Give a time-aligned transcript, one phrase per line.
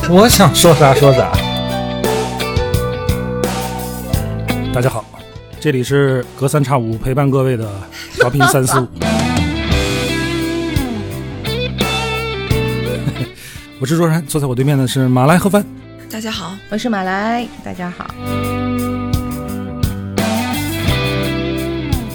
[0.08, 1.30] 我想说啥说啥。
[4.72, 5.04] 大家好，
[5.60, 7.68] 这里是隔三差五陪伴各位的
[8.14, 8.88] 调频三四五。
[13.78, 15.64] 我是卓然，坐在我对面的是马来盒饭。
[16.10, 18.06] 大家好，我是马来，大家好。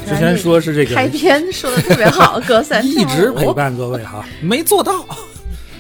[0.08, 5.06] 之前说是这个开篇说的特别好，隔三差五 一直陪，伴各位哈，没做到，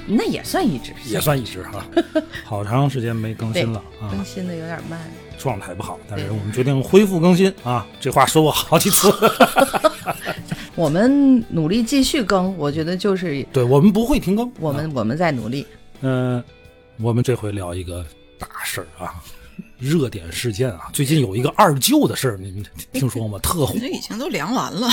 [0.07, 1.85] 那也算一直，也算一直哈。
[2.43, 4.99] 好长时间没更新了啊，更新的有点慢。
[5.37, 7.85] 状态不好，但是我们决定恢复更新啊。
[7.99, 9.13] 这话说过好几次
[10.75, 14.49] 我们努力继续更，我觉得就是对我们不会停更。
[14.59, 15.65] 我们我们在努力。
[16.01, 16.43] 嗯、
[16.97, 18.05] 我们这回聊一个
[18.39, 19.21] 大事儿啊，
[19.77, 20.89] 热点事件啊。
[20.93, 23.37] 最近有一个二舅的事儿，你们听说吗？
[23.39, 24.87] 特火这，已经都凉完了，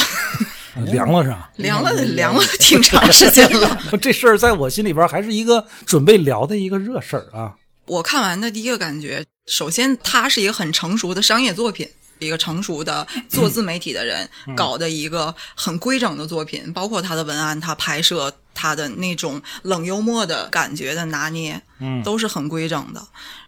[0.77, 1.51] 凉了是吧？
[1.57, 3.79] 凉了凉了挺长时间了。
[4.01, 7.55] 这事儿在我心里边还是一个准备聊的一个热事儿啊。
[7.87, 11.89] 我看完的第一个感觉，首先它是一个很成熟的商业作品，
[12.25, 23.03] 一个成熟的做自媒体的人搞的一个很规整的作品，包括他的文案、他拍摄、他的那种冷幽默的感觉的拿捏，嗯都是很规整的。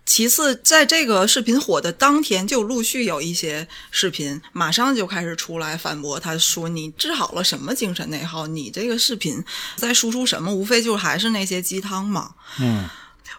[0.07, 8.47] 其次，在这个视频火的当天，就陆续有一些视频马上就开始出来反驳，他说：“你治好了什么精神内耗？
[8.47, 9.43] 你这个视频
[9.77, 10.55] 在输出什么？
[10.55, 12.87] 无非就还是那些鸡汤嘛。”嗯，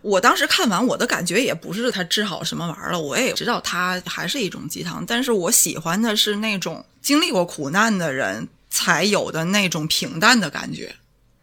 [0.02, 10.96] 我当时看完，我的感觉也不是他治好什么玩意儿了，我也知道他还是一种鸡汤，但是我喜欢的是那种经历过苦难的人才有的那种平淡的感觉，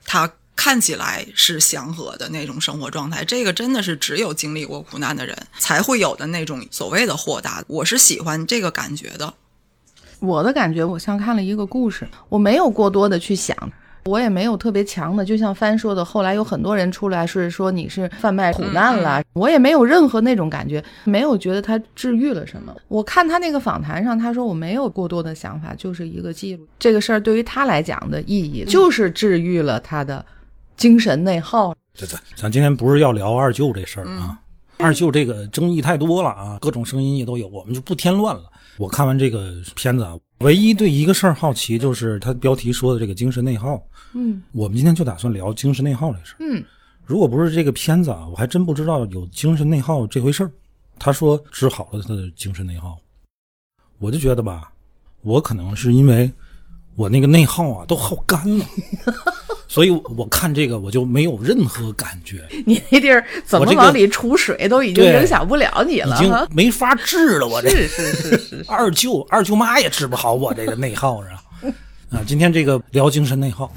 [0.05, 9.33] 他看起来是祥和的那种生活状态，这个真的是只有经历过苦难的人才会有的那种所谓的豁达，我是喜欢这个感觉的。
[10.21, 13.56] 我的感觉，我像看了一个故事，我没有过多的去想，
[14.05, 22.75] 我也没有特别强的，就像帆说的，后来有很多人出来是说你是贩卖苦难了，我也没有任何那种感觉，没有觉得他治愈了什么。
[22.89, 26.67] 我看他那个访谈上，他说我没有过多的想法，就是一个记录。
[26.79, 30.25] 这个事儿对于他来讲的意义，就是治愈了他的
[30.77, 31.75] 精神内耗。
[31.95, 34.39] 这这，咱今天不是要聊二舅这事儿啊。
[34.82, 38.50] 二舅这个争议太多了啊，各种声音也都有，我们就不添乱了。
[38.78, 43.81] 我看完这个片子啊，唯一对一个事儿好奇，就是他标题说的这个精神内耗。
[44.15, 46.37] 嗯我们今天就打算聊精神内耗这事儿。
[46.41, 46.62] 嗯，
[47.04, 50.50] 如果不是这个片子啊，我还真不知道有精神内耗这回事儿。
[50.98, 52.98] 他说治好了他的精神内耗，
[53.98, 54.72] 我就觉得吧，
[55.22, 56.31] 我可能是因为
[56.94, 58.65] 我那个内耗啊都耗干了，
[59.69, 66.47] 所以我看这个我就没有任何感觉，你那地儿怎么往里储水都已经影响不了你已经了。
[66.50, 67.47] 没法治了。
[67.47, 71.27] 我这是是是是， 二舅二舅妈也治不好我这个内耗啊。
[72.11, 73.72] 啊，今天这个聊精神内耗，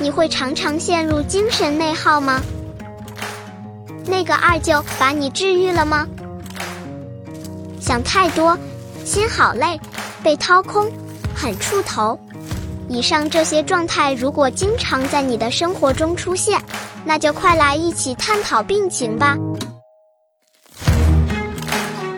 [0.00, 2.40] 你会常常陷入精神内耗吗？
[4.06, 6.08] 那个二舅把你治愈了吗？
[7.78, 8.58] 想太多，
[9.04, 9.78] 心好累，
[10.22, 10.90] 被掏空，
[11.34, 12.18] 很怵头。
[12.92, 16.60] 以上这些状态如果经常在你的生活中出现，
[17.06, 19.34] 那就快来一起探讨病情吧。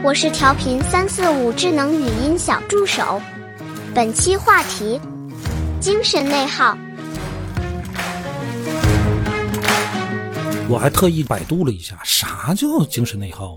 [0.02, 3.22] 我是调频三四五智能语音小助手，
[3.94, 5.00] 本期话题：
[5.78, 6.76] 精神内耗。
[10.68, 13.56] 我还特意百度了一下，啥叫精神内耗？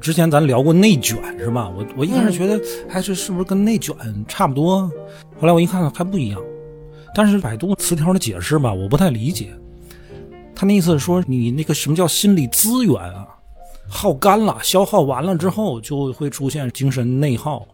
[0.00, 1.68] 之前咱聊过内卷是吧？
[1.76, 3.94] 我我一开始觉得还是是不是跟内卷
[4.28, 4.82] 差不多，
[5.40, 6.40] 后来我一看还不一样。
[7.14, 9.52] 但是百度词条的解释吧，我不太理解。
[10.54, 13.26] 他那意思是说，你那个什么叫心理资源啊，
[13.88, 17.66] 耗干了、消耗完了之后，就会出现精神内耗，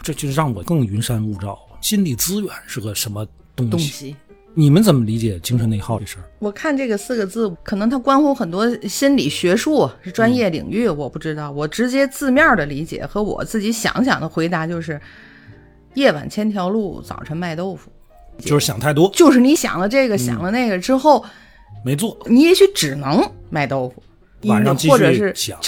[0.00, 1.58] 这就让我更云山雾罩。
[1.80, 3.70] 心理资源是个什么东西？
[3.70, 4.16] 东西。
[4.56, 6.24] 你们怎么理解精神内耗这事儿？
[6.38, 11.50] 我看这个四个字，可能它关乎很多心理学术是专业领域，我不知道。
[11.50, 15.00] 我直接字面的理解和我自己想想的回答就是：
[15.94, 17.90] 夜晚千条路，早晨卖豆腐。
[18.38, 21.24] 就是想太多，就是你想了这个，想了那个之后，
[21.84, 24.02] 没做，你也许只能卖豆腐，
[24.48, 25.58] 晚上继或者是想。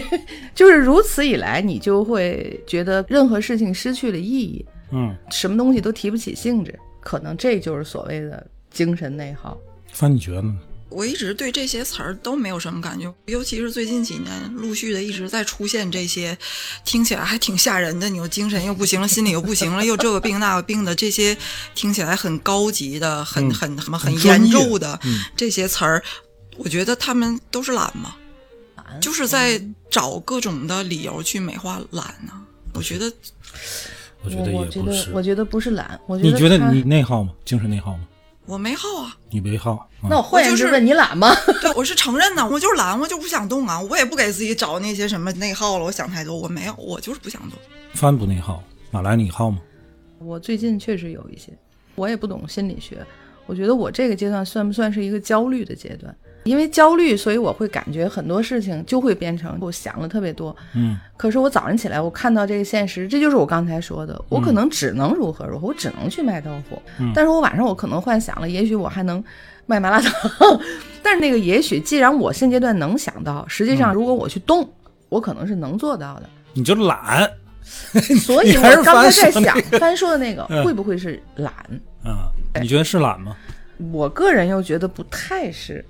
[0.54, 9.56] 就是如此以来，你就会觉得任何事情失去了意义，嗯，什么东西都提不起兴致，可能这就是所谓的精神内耗。
[9.92, 10.58] 范，你觉得呢？
[10.88, 16.36] 我一直对这些词儿都没有什么感觉，尤其是最近几年陆续的一直在出现这些
[16.84, 21.36] 听起来还挺吓人的，你又精神又不行了，心理又不行了，又这个病那个病的这些
[21.76, 26.02] 听起来很高级的、很嗯很什么很严重的嗯这些词儿，
[26.56, 28.16] 我觉得他们都是懒嘛，
[29.00, 32.32] 就是在找各种的理由去美化懒呢、
[32.74, 33.16] 我觉得我觉得
[34.26, 35.12] 我觉得也不是。
[35.12, 37.32] 我觉得不是懒，我觉你觉得你内耗吗？
[37.44, 38.06] 精神内耗吗？
[38.46, 39.88] 我没耗啊，你没耗？
[40.02, 41.34] 嗯那我换言之我就是问你懒吗？
[41.60, 47.58] 对，我是承认呢，我就是懒，我就不想动啊，我也不给自己找那些什么内耗了，我想太多，我没有，我就是不想动。
[47.94, 48.62] 帆不内耗，
[48.92, 49.58] 马来你耗吗？
[50.20, 51.52] 我最近确实有一些，
[51.96, 53.04] 我也不懂心理学，
[53.46, 56.16] 我觉得我这个阶段算不算是一个焦虑的阶段？
[56.46, 60.56] 因为焦虑，所以我会感觉很多事情就会变成我想了特别多。
[60.74, 66.80] 嗯，可是我早上起来，我看到这个现实，这就是我刚才说的，我可能只能如何如何，我只能去卖豆腐。
[66.98, 69.22] 嗯但是我晚上我可能幻想了，也许我还能
[69.66, 70.12] 卖麻辣烫。
[71.02, 74.68] 但是那个也许，既然我现阶段能想到，实际上如果我去动，
[75.08, 76.28] 我可能是能做到的。
[76.54, 77.28] 你就懒
[78.22, 81.52] 所以我刚才在想，翻说的那个嗯会不会是懒？
[82.04, 82.16] 嗯？
[82.62, 83.36] 你觉得是懒吗？
[83.92, 85.84] 我个人又觉得不太是。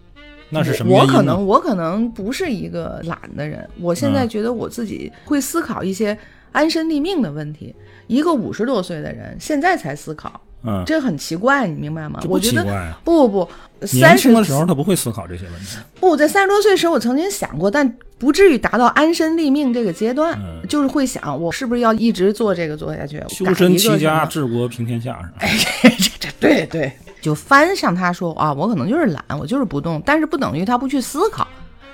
[0.50, 0.96] 那是什么？
[0.96, 6.16] 我可能我可能不是一个懒的人，我现在嗯觉得我自己会思考一些
[6.52, 7.74] 安身立命的问题。
[8.06, 12.20] 一个五十多岁的人现在才思考，嗯，这很奇怪，你明白吗？
[12.28, 12.92] 我觉得。
[13.04, 13.50] 不不不，
[13.92, 15.78] 年三十轻的时候他不会思考这些问题。
[16.00, 25.34] 不在三十多岁时，我曾经想过，但不至于达到安身立命这个阶段，嗯就是会想我是不是要一直做这个做下去，修身齐家，治国平天下是吧？
[25.38, 25.50] 哎，
[25.98, 31.46] 这这对对，就翻上他说啊，我可能就是懒，我就是不动，但是不等于他不去思考。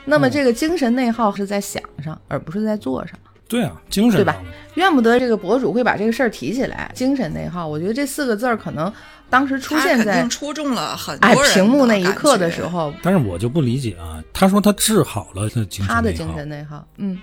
[0.05, 3.19] 那嗯么这个精神内耗是在想上，而不是在做上，
[3.53, 4.35] 对啊，精神对吧？
[4.77, 6.91] 怨不得这个博主会把这个事儿提起来。
[6.95, 8.91] 精神内耗，我觉得这四个字儿可能
[9.29, 17.19] 当时出现在定戳中了很哎多人屏幕那一刻的时，候，但是我就不理解啊，他说他治好了他精神他的精内耗神内耗，嗯，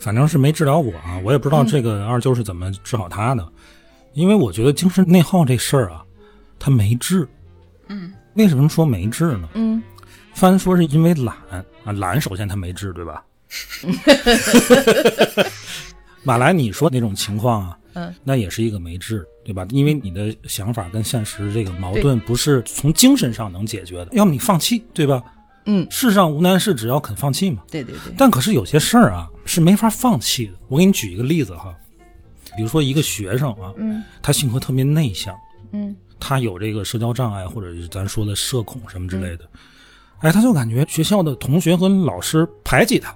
[0.00, 3.48] 反正是没治疗我啊，我也不知道这个二舅是怎么治好他的，
[4.14, 6.02] 因为我觉得精神内耗这事儿啊，
[6.58, 7.28] 他没治。
[7.86, 9.48] 嗯，为什么说没治呢？
[9.54, 9.80] 嗯，
[10.34, 11.36] 翻说是因为懒
[11.84, 13.22] 啊，懒首先他没治，对吧？
[16.22, 19.66] 马来，你说那种情况啊，嗯，那也是一个没治，对吧？
[19.70, 25.22] 因为你的想法跟现实这个矛盾不是从精神上能解决的，要么你放弃，对吧？
[25.66, 27.62] 嗯世上无难事，只要肯放弃嘛。
[27.70, 30.52] 对对对，但可是有些事儿啊是没法放弃的。
[30.68, 31.74] 我给你举一个例子哈，
[32.56, 35.34] 比如说一个学生啊，嗯他性格特别内向，
[35.72, 39.48] 嗯他有这个社交障碍，或者是咱说的社恐什么之类的，
[40.20, 43.14] 哎，他就感觉学校的同学和老师排挤他，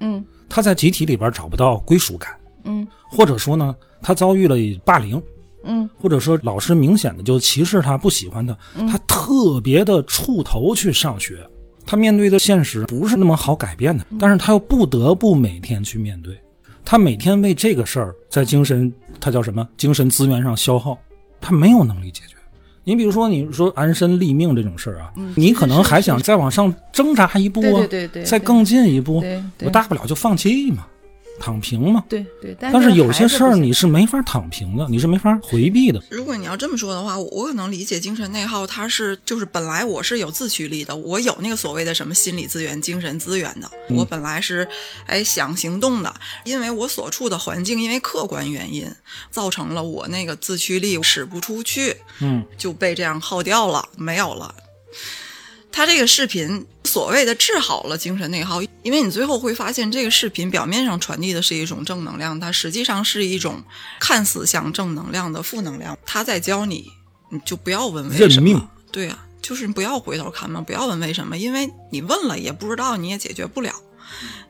[0.00, 5.22] 嗯他在集体里边找不到归属感，嗯或者说呢，他遭遇了霸凌，
[5.62, 8.56] 嗯或者说老师明显的就歧视他，不喜欢他，
[8.88, 11.46] 他特别的触头去上学。
[11.86, 16.38] 他面对的现实不是那么好改变的，但是他又不得不每天去面对。
[16.84, 19.68] 他每天为这个事儿在精神，他叫什么？
[19.76, 20.96] 精神资源上消耗，
[21.40, 22.36] 他没有能力解决。
[22.84, 29.22] 你比如说，你说安身立命这种事儿啊，你可能还想再往上挣扎一步啊，对对对对，再更进一步，
[29.62, 30.86] 我大不了就放弃嘛，
[31.40, 32.04] 躺平嘛。
[32.08, 36.00] 对对，但但是有些事儿你是没法躺平的，你是没法回避的。
[36.10, 44.68] 如果你要这么说的话，我我可能理解精神内耗，它是就是本来我是有自驱力的，我有那个所谓的什么心理资源、精神资源的，我本来是
[45.06, 48.86] 哎想行动的，因为我所处的环境因为客观原因
[49.30, 54.54] 造成了我那个自驱力使不出去，嗯，就被这样耗掉了，没有了。
[55.72, 63.62] 他这个视频所谓的治好了精神内耗，因为你最后会发现，这个视频表面上传递的是一种正能量，它实际上是一种
[64.00, 65.96] 看似像正能量的负能量。
[66.04, 66.90] 他在教你，
[67.30, 73.72] 你就不要问为什认命么，对呀、就是你不要回头看嘛，不要问为什么，因为你问了也不知道，你也解决不了。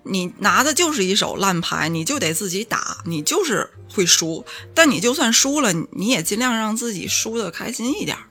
[0.04, 4.42] 你拿的就是一手烂牌，你就得自己打，你就是会输。
[4.74, 8.22] 但你就算输了，你也尽量让自己输的开心一点儿。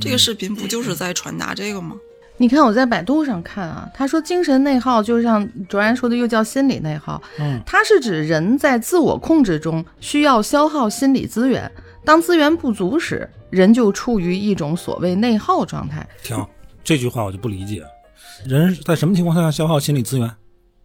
[0.00, 1.96] 这个视频不就是在传达这个吗？
[2.40, 7.20] 你看我在百度上看啊，他说精神内耗就像卓然说的，又叫心理内耗。
[7.40, 11.70] 嗯，它是指人在自我控制中需要消耗心理资源，
[12.04, 16.08] 当资源不足时，人就处于一种所谓内耗状态。
[16.22, 16.46] 停，
[16.84, 17.84] 这句话我就不理解。
[18.46, 20.30] 人在什么情况下消耗心理资源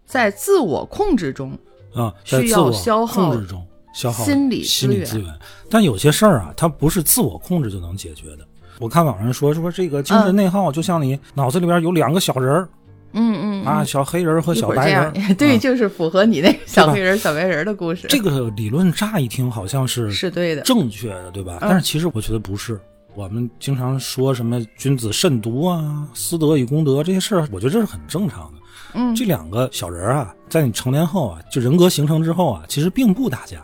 [0.07, 1.57] 在自我控制中，
[1.93, 2.11] 啊？
[2.23, 5.31] 需要消耗控制中消耗心理心理资源。
[5.69, 8.47] 但有些事儿啊，它不是自我控制就能解决的。
[8.79, 12.67] 我看网上说说这个精神内耗，就像你脑子里边有两个小人儿、
[13.13, 15.11] 嗯嗯啊，小黑人儿和小白人儿。
[15.35, 18.07] 对，啊就是符合你那个小黑人、小白人的故事。
[18.07, 20.61] 这个理论乍一听好像是是对的。
[20.63, 21.59] 正确的，对吧？
[21.61, 22.79] 嗯但是其实我觉得不是。
[23.15, 28.57] 我们经常说什么君子慎独啊，私德与公德这些事儿，我觉得这是很正常的。
[28.95, 33.63] 嗯这两个小人儿啊，在你成年后啊，就人格形成之后啊，其实并不打架。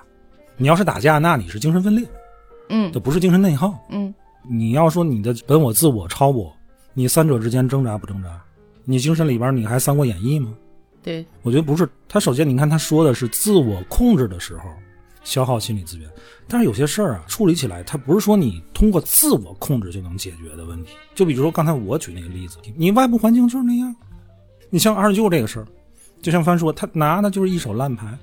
[0.56, 2.06] 你要是打架，那你是精神分裂，
[2.70, 3.74] 嗯这不是精神内耗。
[3.89, 4.13] 嗯
[4.48, 6.53] 你要说你的本我、自我、超我，
[6.93, 8.29] 你三者之间挣扎不挣扎？
[8.86, 10.53] 你精神里边你还《三国演义》吗？
[11.03, 11.88] 对，我觉得不是。
[12.08, 14.63] 他首先你看他说的是自我控制的时候
[15.24, 16.10] 消耗心理资源，
[16.48, 20.93] 但是有些事儿啊处理起来，它不是说你通过自我控制就能解决的问题。
[21.13, 23.96] 就比如说刚才我举那个例子，你外部环境就是那样。
[24.69, 25.67] 你像二舅这个事儿，
[26.22, 28.17] 就像帆说，他拿的就是一手烂牌，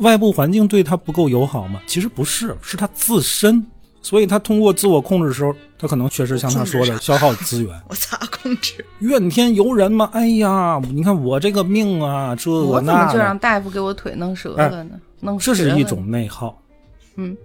[0.00, 1.80] 外部环境对他不够友好吗？
[1.86, 3.64] 其实不是，是他自身。
[4.00, 7.80] 所以他通过自我控制的时候，他可能确实像他说的消耗资源。
[7.88, 8.84] 我咋控制？
[9.00, 14.98] 怨天尤人嘛，哎呀，你看我这个命啊，这我怎那就让大夫给我腿弄折了呢？
[15.20, 16.56] 弄这折了是一种内耗。
[17.16, 17.36] 嗯，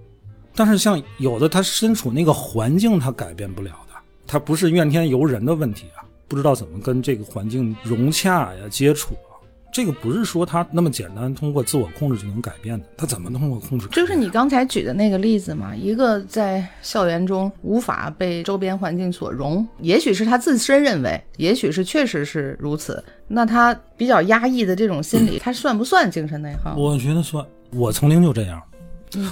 [0.55, 3.95] 但是像有的他身处那个环境，他改变不了的，
[4.27, 9.32] 他不是怨天尤人的问题啊，不知道怎么跟这个环境融洽呀、接触啊。
[9.73, 12.85] 这个不是说他那么简单，通过自我控制就能改变的。
[12.95, 13.87] 他怎么通过控制？
[13.87, 23.03] 就是你刚才举的那个例子嘛，一个在校园中无法被周边环境所容，也许是他自身认为，也许是确实是如此。
[23.27, 26.75] 那他比较压抑的这种心理，他算不算精神内耗？
[26.75, 27.43] 我觉得算。
[27.71, 28.61] 我曾经就这样，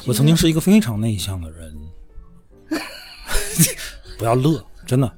[0.08, 1.78] 我曾经是一个非常内向的人。
[4.18, 5.12] 不要乐，真的。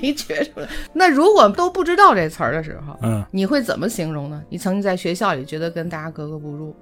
[0.00, 0.68] 没觉出来。
[0.92, 4.42] 那如果都不知道这词儿的时候，嗯，你会怎么形容呢？
[4.48, 6.74] 你曾经在学校里觉得跟大家格格不入，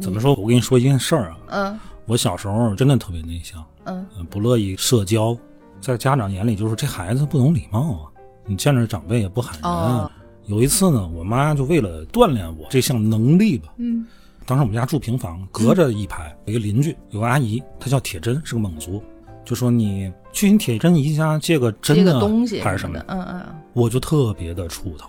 [0.00, 0.34] 怎么说？
[0.34, 1.80] 我跟你说一件事儿啊，嗯。
[2.06, 4.06] 我小时候真的特别内向，嗯。
[4.18, 5.36] 嗯，不乐意社交，
[5.80, 8.00] 在家长眼里就是这孩子不懂礼貌啊，
[8.46, 9.62] 你见着长辈也不喊人。
[9.70, 10.10] 哦。
[10.46, 14.06] 有一次呢，我妈就为了锻炼我这项能力吧，嗯。
[14.46, 19.02] 当时我们家住平房，隔着一排有一个邻居，有个阿姨，她叫铁针，是个蒙族，
[19.44, 23.04] 就说你去你铁针姨家借个针这呢，个东西还是什么的，？
[23.08, 25.08] 嗯嗯，嗯我就特别的怵头。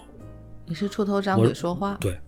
[0.65, 2.19] 你是出头张嘴说话，对，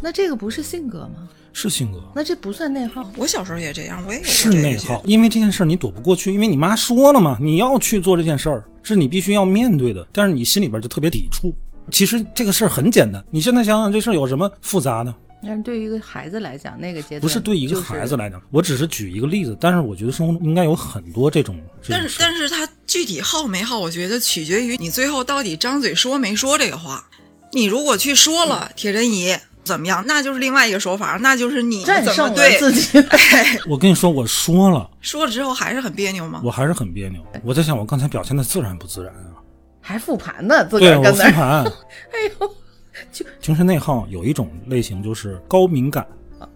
[0.00, 1.28] 那这个不是性格吗？
[1.52, 3.04] 是性格，那这不算内耗。
[3.16, 11.52] 我小时候也这样，我也有是内耗，因为这件事儿你躲不过去，因为你妈说了嘛，你要去做这件事儿，是你必须要面对的，但是你心里边就特别抵触。
[11.90, 15.12] 其实这个事儿很简单，你现在想想这事儿有什么复杂的？
[15.42, 22.16] 但是对于一个孩子来讲，那个阶段不是对一个孩子来讲，我只是举一个例子，但是我觉得生活中应该有很多这种这但是。
[22.20, 27.04] 但是他具体耗没耗，我觉得取决于你最后到底张嘴说没说这个话。
[27.52, 32.98] 你如果去说了铁人姨怎么样，那就是另外一个说法，那就是你战胜了怎么对自己。
[33.68, 36.40] 我跟你说，我说了， 说了之后还是很别扭吗？
[36.44, 37.20] 我还是很别扭。
[37.42, 39.40] 我在想，我刚才表现的自然不自然啊？
[39.80, 41.32] 还复盘呢，自个跟那儿。
[41.32, 41.64] 盘，
[42.12, 42.54] 哎呦，
[43.12, 46.06] 就精神内耗有一种类型就是高敏感、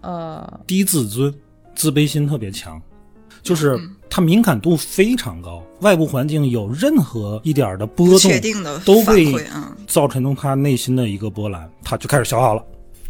[0.01, 1.33] 呃，低自尊、
[1.75, 2.81] 自卑心特别强，
[3.41, 9.35] 就是他敏感度非常高，外部环境有任何一点的波动，确定的反都会
[9.87, 12.63] 造成他内心的一个波澜，他就开始消耗了，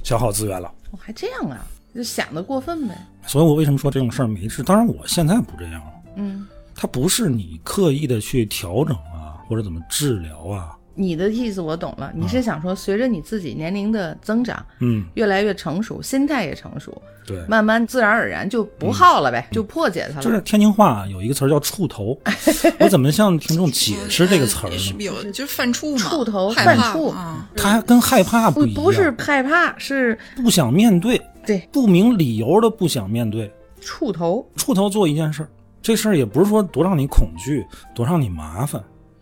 [0.03, 0.71] 消耗资源了。
[0.91, 2.95] 我还这样啊，就想的过分呗。
[3.27, 4.61] 所以我为什么说这种事儿没事？
[4.63, 17.37] 当然我现在不这样了，嗯，它不是你刻意的去调整啊，或者怎么治疗啊，你的意思我懂了，你是想说，随着你自己年龄的增长，嗯，越来越成熟，心态也成熟，对。
[17.47, 20.23] 慢慢自然而然就不耗了呗，就破解它了。
[20.23, 22.17] 就是天津话有一个词儿叫“触头”，
[22.79, 24.77] 我怎么向听众解释这个词儿呢？
[24.77, 27.11] 是有就是犯怵嘛，触头犯怵。
[27.11, 27.49] 啊。
[27.57, 31.67] 它跟害怕不一样，不是害怕，是不想面对，对。
[31.71, 34.47] 不明理由的不想面对，触头。
[34.55, 35.49] 触头做一件事儿，
[35.81, 38.81] 这事儿也不是说多让你恐惧，多让你麻烦。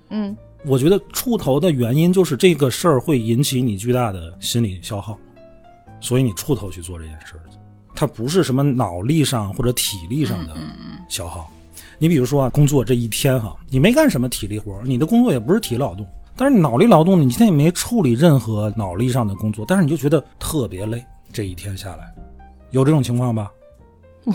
[0.09, 5.17] 嗯，我觉得触头的原因就是这个事儿会引起你巨大的心理消耗，
[5.99, 7.43] 所以你触头去做这件事儿，
[7.93, 10.55] 它不是什么脑力上或者体力上的
[11.09, 11.51] 消耗。
[11.99, 16.05] 你比如说啊，工作这一天哈，你没干什么体力活，你的工作也不是体力劳动，
[16.35, 22.13] 但是你脑力劳动，你今天也没处理任何脑力上的工作，但是你就觉得特别累，这一天下来，
[22.71, 23.51] 有这种情况吧？
[24.23, 24.33] 我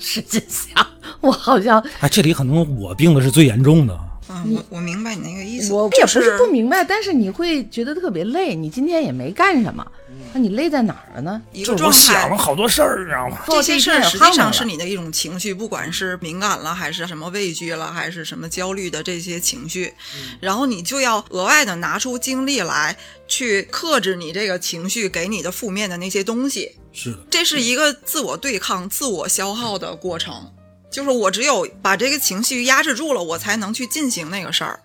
[0.00, 0.86] 使劲想，
[1.20, 3.98] 我好像哎，这里可能我病的是最严重的。
[4.28, 8.54] 嗯，我我明白你那个意思，我也不是不明白，但是你会觉得特别累。
[8.54, 9.84] 你今天也没干什么，
[10.32, 11.42] 那你累在哪儿了呢？
[11.52, 12.36] 一就是个状态我想了。
[12.36, 13.38] 好多事儿，你知道吗？
[13.48, 19.94] 这些事儿实际上是你你的一种情绪，不管是敏感了，还是什么畏惧了，还是什么焦虑的这些情绪，
[20.38, 22.94] 然后你就要额外的拿出精力来
[23.26, 26.72] 去克制你这个情绪给你的负面的那些东西。
[26.92, 30.52] 是的，这是一个自我对抗、自我消耗的过程。
[30.90, 34.80] 就是我只有把这个情绪压制住了，我才能去进行那个事儿。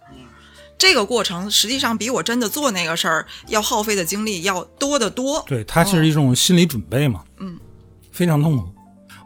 [0.78, 5.44] 这个过程实际上比我真的做那个事儿要耗费的精力要多得多。
[5.48, 7.24] 对，它其实一种心理准备嘛。
[7.40, 7.56] 嗯，
[8.12, 8.68] 非常痛苦。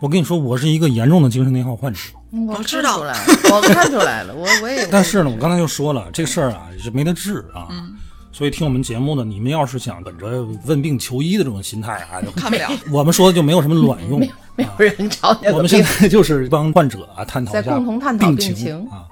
[0.02, 2.00] 我跟你说，我是一个严重的精神内耗患者。
[2.34, 4.86] 嗯我我知道我看出来了，我我也。
[4.92, 7.68] 但是呢，我刚才就说了，这个事儿啊是没得治啊。
[7.70, 7.96] 嗯
[8.38, 12.70] 所以听我们节目的，你们要是想本着问病求医的这种心态啊，就看不了。
[12.92, 14.20] 我们说的就没有什么卵用。
[14.58, 19.08] 没有人找你我们现在 就是帮患者啊探讨一下在共同探讨病病情啊，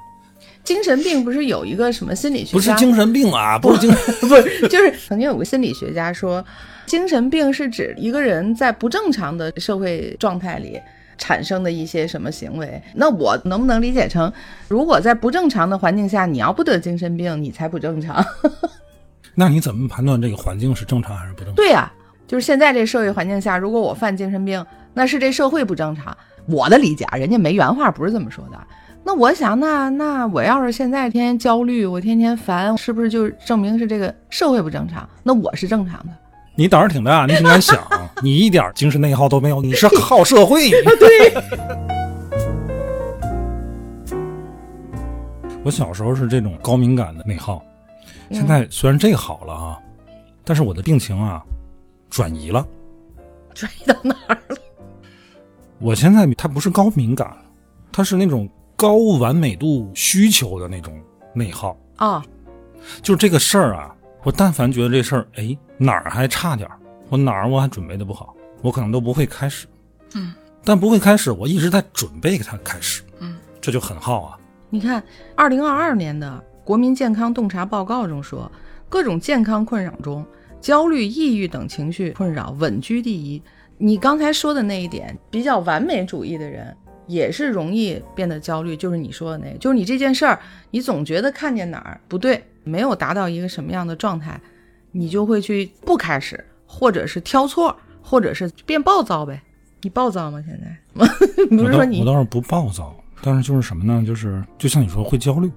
[0.65, 2.51] 精神病不是有一个什么心理学家？
[2.51, 6.43] 不是精神病啊，不是精神，不是，就是曾经有个心理学家说，
[6.85, 10.77] 精神病是指一个人在不正常的社会状态里
[11.17, 12.81] 产生的一些什么行为。
[12.93, 14.29] 那我能不能理解成，
[14.67, 18.25] 如果在不正常的环境下，你要不得精神病，你才不正常？
[19.35, 21.55] 那你怎么判断这个环境是正常还是不正常？
[21.55, 21.91] 对呀、
[22.27, 24.63] 就是现在这社会环境下，如果我犯精神病，
[24.93, 26.15] 那是这社会不正常。
[26.45, 28.57] 我的理解啊，人家没原话不是这么说的。
[29.03, 35.07] 那我想，那那我要是现在天天焦虑，我天天烦，是不是就证明是这个社会不正常？
[35.23, 36.13] 那我是正常的。
[36.55, 37.77] 你胆儿挺大，你挺敢想，
[38.21, 40.69] 你一点精神内耗都没有，你是好社会。
[40.69, 41.33] 对。
[45.63, 47.63] 我小时候是这种高敏感的内耗，
[48.31, 49.79] 现在虽然这个好了啊，
[50.43, 51.43] 但是我的病情啊
[52.09, 52.65] 转移了。
[53.53, 54.57] 转移到哪儿了？
[55.79, 57.35] 我现在它不是高敏感，
[57.91, 60.99] 它是那种高完美度需求的那种
[61.33, 61.77] 内耗。
[61.97, 62.25] 啊、
[63.01, 69.67] 就是这个事儿啊，我但凡觉得这事儿，哎，哪儿还差点儿，我哪儿我还准备的不好，我可能都不会开始。
[70.15, 73.03] 嗯，但不会开始，我一直在准备给它开始。
[73.19, 74.37] 嗯，这就很耗啊。
[74.69, 75.03] 你看，
[75.35, 78.49] 二零二二年的国民健康洞察报告中说，
[78.87, 80.25] 各种健康困扰中，
[80.61, 83.41] 焦虑、抑郁等情绪困扰稳居第一。
[83.77, 86.73] 你刚才说的那一点，比较完美主义的人
[87.05, 90.39] 也是容易变得焦虑，就是你说的那个，就是你这件事儿，
[90.71, 94.39] 你总觉得看见哪儿不对，没有达到一个什么样的状态，
[94.91, 99.41] 你就会去不开始，或者是挑错，或者是变暴躁呗。
[99.81, 100.41] 你暴躁吗？
[100.47, 101.05] 现在
[101.49, 104.01] 不是说你我倒是不暴躁，但是就是什么呢？
[104.05, 105.51] 就是就像你说会焦虑，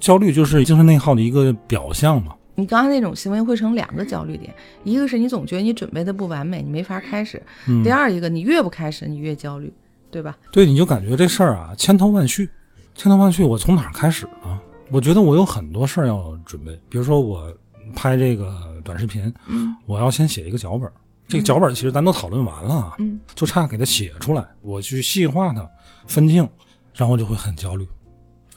[0.00, 2.34] 焦虑就是精神内耗的一个表象嘛。
[2.56, 4.52] 你刚才那种行为会成两个焦虑点，
[4.84, 9.72] 一个是你总觉得你准备的不完美，你没法开始；嗯第二一个，你越不开始，你越焦虑，
[10.10, 10.36] 对吧？
[10.52, 12.50] 对，你就感觉这事儿啊千头万绪，
[12.94, 14.58] 千头万绪，我从哪儿开始呢？
[14.90, 17.50] 我觉得我有很多事儿要准备，比如说我
[17.94, 20.92] 拍这个短视频，嗯我要先写一个脚本儿，
[21.28, 25.66] 这个脚本其实咱都讨论完了啊，嗯，就差给它写出来，我去细化它，
[26.06, 26.46] 分镜，
[26.94, 27.86] 然后就会很焦虑，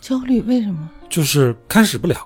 [0.03, 0.89] 焦虑为什么？
[1.09, 2.17] 就是开始不了，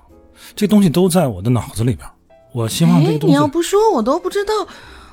[0.56, 2.10] 这东西都在我的脑子里边儿，
[2.52, 4.52] 我希望这哎个，东西，你要不说我都不知道，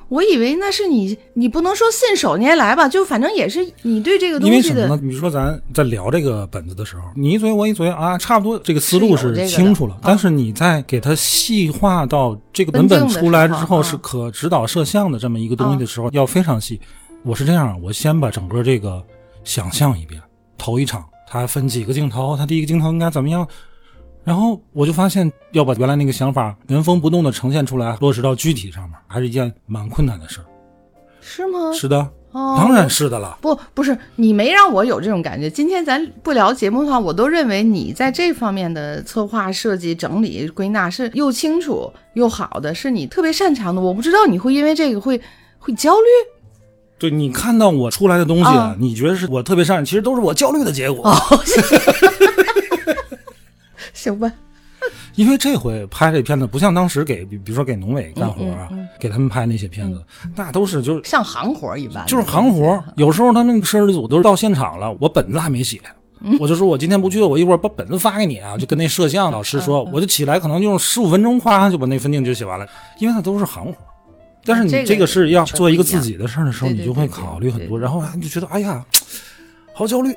[0.10, 2.90] 我以为那是你，你不能说信手拈来吧？
[2.90, 4.98] 就反正也是你对这个东西的因为什么呢？
[5.00, 9.94] 比如说咱在聊这个本子的时候，你一嘴我一嘴啊，差不多这个思路是清楚了。
[9.94, 16.82] 啊但是你在给它细化到这个文本出来之后是可指导摄像的这么一个东西的时候，要非常细。
[17.22, 19.04] 我是这样，我先把整个这个
[19.44, 20.20] 想象一遍，
[20.58, 21.06] 头一场
[21.42, 23.48] 它分几个镜头，它第一个镜头应该怎么样。
[24.24, 30.46] 然后我就发现，要把原来那个想法原封不动的呈现出来，落实到具体上面，还是一件蛮困难的事儿。
[31.22, 31.72] 是吗？
[31.74, 31.98] 是的，
[32.32, 33.38] 哦，当然是的了。
[33.42, 35.50] 不，不是你没让我有这种感觉。
[35.50, 43.82] 今天咱不聊节目的话，我都认为你在这方面的策划、设计、整理、归纳是又清楚又好的，是你特别擅长的。
[43.82, 45.22] 我不知道你会因为这个会
[45.60, 46.35] 会焦虑。
[46.98, 51.10] 对你看到我出来的东西，啊你觉得是我特别擅长，其实都是我焦虑的结果。
[51.10, 51.16] 哦
[53.94, 54.32] 行吧，
[55.16, 60.04] 因为这回拍这片子不像当时给，比比如说给农委干活啊，嗯嗯给他们拍那些片子，
[60.36, 62.84] 那都是就是像行活一般，就是行活。
[62.96, 65.82] 有时候他们摄制组都是到现场了，我本子还没写。
[66.22, 72.66] 嗯我就说，我今天不去，我一会儿把本子发给你啊，就跟那摄像老师说，嗯我就起来，可能用十五分钟，夸就把那分镜就写完了，
[73.00, 73.76] 因为那都是行活。
[74.46, 78.86] 但是你这个是要做一个自己的事儿的时候，你就会考虑很多，然后啊，你就觉得哎呀，
[79.74, 80.16] 好焦虑，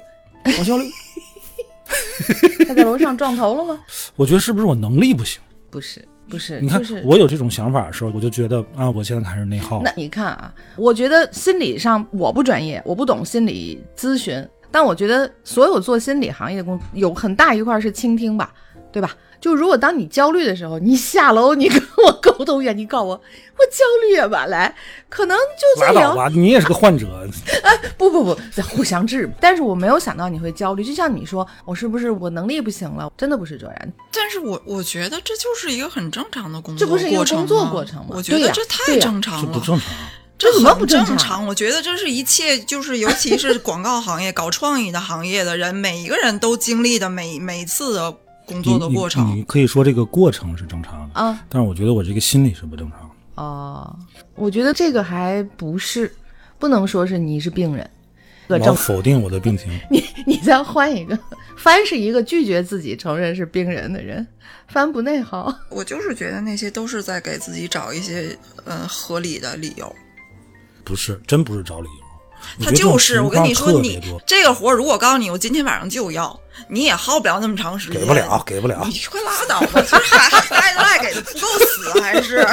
[0.57, 0.85] 好焦虑。
[2.69, 3.81] 他在楼上撞头了吗？
[4.17, 5.41] 我觉得是不是我能力不行？
[5.71, 9.91] 不是，不是，你看就是我有这种想法的时候，我就觉得啊，我现在开始内耗那。
[9.97, 18.53] 你看啊，我觉得心理上我不专业，我不懂心理咨询，但我觉得所有做心理行业的工，有很大一块是倾听吧，
[18.93, 19.15] 对吧？
[19.41, 24.75] 就如果当你焦虑的时候，你下楼，你跟我沟通一下，你告诉我我焦虑啊吧，来，
[25.09, 27.07] 可能就在聊拉倒吧，你也是个患者。
[27.63, 29.31] 哎 不不 不，互相治。
[29.41, 33.13] 但是我没有想到你会焦虑，就像你说，我是不是我能力不行了？
[33.17, 33.77] 真的不是这样。
[34.13, 39.89] 但是我我觉得这就是一个很正常的工作这不是一个工作过程吗我觉得这太正常了，这不正常。
[39.97, 41.47] 啊这怎么很不正常常？
[41.49, 48.17] 我觉得这是一切，就是尤其是广告行业、搞创意的行业的人，每一个人都经历的每每次的
[48.49, 49.29] 工作的过程。
[49.29, 53.43] 你，你可以说这个过程是正常的，啊但是我觉得我这个心理是不正常的。
[53.43, 53.97] 哦，
[54.35, 56.13] 我觉得这个还不是，
[56.59, 57.89] 不能说是你是病人，
[58.49, 59.71] 老个正否定我的病情。
[59.91, 61.17] 你你再换一个，
[61.57, 64.27] 帆是一个拒绝自己承认是病人的人，
[64.67, 65.55] 帆不内耗。
[65.71, 69.95] 我就是觉得那些都是在给自己找一些呃合理的理由。
[70.83, 72.08] 不是，真不是找理由。
[72.59, 78.01] 我他就是我跟你说，你这个活儿如果告诉你我今天晚上就要，你也耗不了那么长时间。
[78.01, 79.01] 给不了，给不了你。
[79.11, 79.83] 快拉倒吧！
[79.89, 82.47] 这还还赖赖给的不够死还是？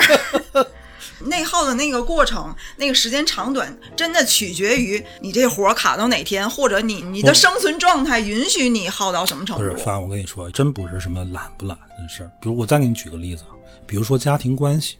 [1.22, 10.00] 内耗的那个过程，那个时间长短，真的取决于你这活儿卡到哪天，或者你你的生存状态允许你耗到什么程度不是，凡。
[10.00, 12.30] 我跟你说，真不是什么懒不懒的事儿。
[12.40, 13.56] 比如我再给你举个例子啊，
[13.88, 14.98] 比如说家庭关系，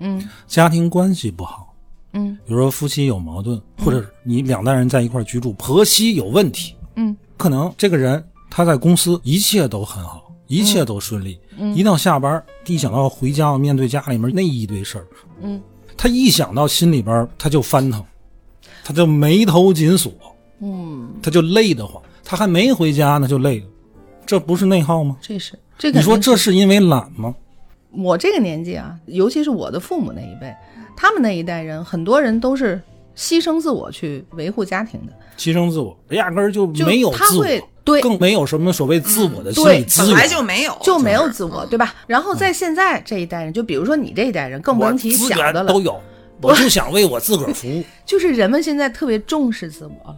[0.00, 1.63] 嗯家庭关系不好，
[2.14, 2.36] 嗯。
[2.46, 7.14] 比如说夫妻有矛盾，或者你两代人在一块居住，婆媳有问题，嗯。
[7.36, 11.74] 可能这个人他在公司一切都很好，一切都顺利，嗯。
[11.76, 15.06] 一到下班，一想到回家要面对家里面那一堆事儿，
[15.42, 15.60] 嗯。
[15.96, 18.04] 他一想到心里边他就翻腾，
[18.82, 20.12] 他就眉头紧锁，
[20.60, 23.66] 嗯，他就累得慌，他还没回家呢就累了，
[24.26, 25.16] 这不是内耗吗？
[25.20, 25.98] 这是这个。
[25.98, 27.34] 你说这是因为懒吗？
[27.92, 30.52] 我这个年纪啊，尤其是我的父母那一辈，
[30.96, 32.80] 他们那一代人，很多人都是
[33.16, 38.00] 牺牲自我去维护家庭的，牺牲自我，压根儿就就没有自他会我，对。
[38.00, 41.94] 更没有什么所谓自我的心对理资源，本来就没有，就没有自我，对吧？
[42.06, 45.72] 然后在现在这一代人，就比如说你这一代人，更甭提资小的了。
[45.72, 46.00] 都，有，
[46.40, 47.84] 我就想为我自个儿服务。
[48.06, 50.16] 就是人们现在特别重视自我了。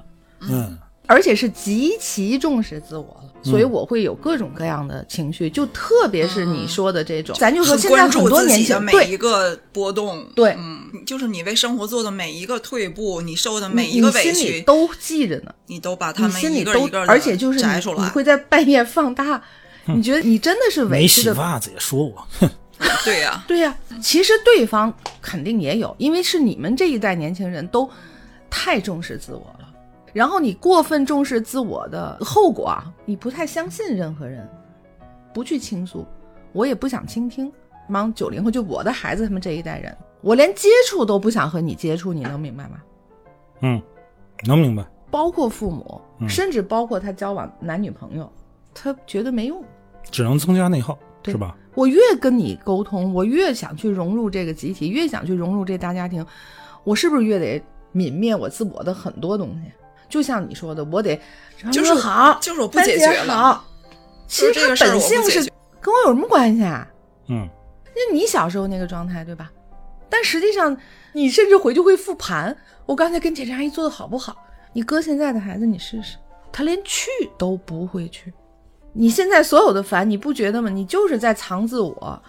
[0.48, 3.71] 嗯，而且是极其重视自我了，所以嗯。
[3.71, 19.42] 我会有各种各样的情绪，就特别是你说的这种，咱就说现在很多年轻人每一个波动，对嗯，就是你为生活做的每一个退步，你受的每一个你心里委屈，都记着呢，你都把他们一个心里都一个，而且就是你会在半夜放大，
[19.87, 21.35] 你觉得你真的是委没屈的。
[21.35, 22.49] 洗袜子也说我，哼，
[23.05, 27.88] 对呀、 对呀、其实对方肯定也有，因为是你们这一代年轻人都
[28.49, 29.56] 太重视自我了，
[30.16, 34.48] 然后你过分重视自我的后果啊，你不太相信任何人，
[35.35, 36.07] 不去倾诉，
[36.55, 37.52] 我也不想倾听。
[37.87, 42.79] 忙九零后，就我的孩子他们这一代人，我连接触都不想和你接触，你能明白吗？
[43.61, 43.83] 嗯，
[44.46, 44.83] 能明白。
[45.11, 48.33] 包括父母，嗯甚至包括他交往男女朋友，
[48.72, 49.62] 他觉得没用。
[50.11, 51.55] 只能增加内耗，是吧？
[51.74, 56.24] 我越跟你沟通，我越想去融入这个集体，越想去融入这大家庭，
[56.85, 59.70] 我是不是越得泯灭我自我的很多东西？
[60.09, 61.21] 就像你说的，我得
[61.71, 63.64] 就是好，就是我不解决了好。
[64.29, 65.40] 其实本性是
[65.81, 66.87] 跟我有什么关系啊？
[67.29, 67.49] 嗯，
[67.87, 69.51] 那你小时候那个状态，对吧？
[70.09, 70.77] 但实际上，
[71.12, 74.37] 你甚至回去会复盘，我刚才跟检查阿姨做的好不好？
[74.73, 76.16] 你搁现在的孩子，你试试，
[76.53, 78.33] 他连去都不会去。
[78.92, 80.71] 你现在所有的烦，你不觉得吗？
[80.71, 82.23] 你就是在藏自我。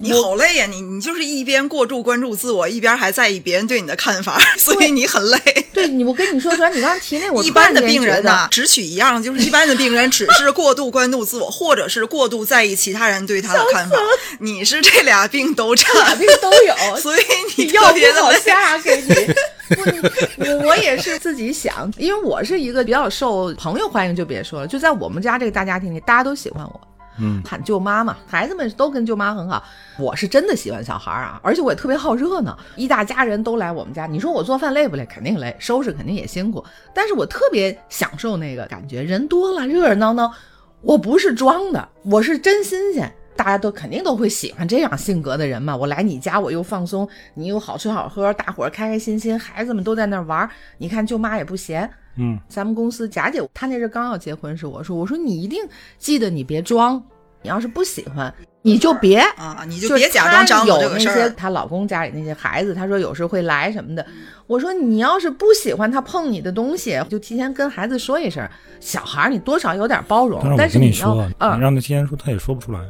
[0.00, 5.38] 你好累呀、你你就是一边过度关注自我，一边还在意别人对你的看法，所以你很累。
[5.72, 13.96] 对你，我跟你说，主要你刚才提那， 我一般的病人呢，只取一样，就是一般的病人只是过度关注自我，或者是过度在意其他人对他的看法。
[14.40, 17.22] 你是这俩病都俩，病都有，所以
[17.56, 18.44] 你药别不好的累。
[18.44, 19.34] 下给你
[20.38, 26.80] 我我也是自己想，因为我是一个比较受朋友欢迎，就别说了，就在我们家这个大家庭里，大家都喜欢我。
[27.18, 29.62] 嗯，喊舅妈嘛，孩子们都跟舅妈很好。
[29.98, 34.06] 我是真的喜欢小孩啊，而且我也特别好热闹，一大家人都来我们家。
[34.06, 35.04] 你说我做饭累不累？
[35.06, 40.32] 肯定累，收拾肯定也辛苦，但是我特别享受那个感觉，人多了，热热闹闹。
[40.80, 43.12] 我不是装的，我是真新鲜。
[43.34, 45.76] 大家都肯定都会喜欢这样性格的人嘛。
[45.76, 50.50] 我来你家，我又放松，你又好吃好喝，大伙儿开开心心，孩子们都在那玩儿。
[50.78, 55.58] 你看舅妈也不闲，嗯，咱们公司贾姐她那阵刚要结婚时，我说我说你一定
[55.98, 57.02] 记得你别装，
[57.42, 59.18] 你要是不喜欢你就别。
[59.36, 61.14] 啊，你就别假装张有罗这个事儿。
[61.14, 64.04] 那些她老公家里那些孩子，她说有时会来什么的。
[64.46, 68.46] 我说你要是不喜欢他碰你的东西，就提前跟孩子说一声。
[68.80, 72.80] 小孩你多少有点包容，但是你说，你嗯让他提前说，他也说不出来。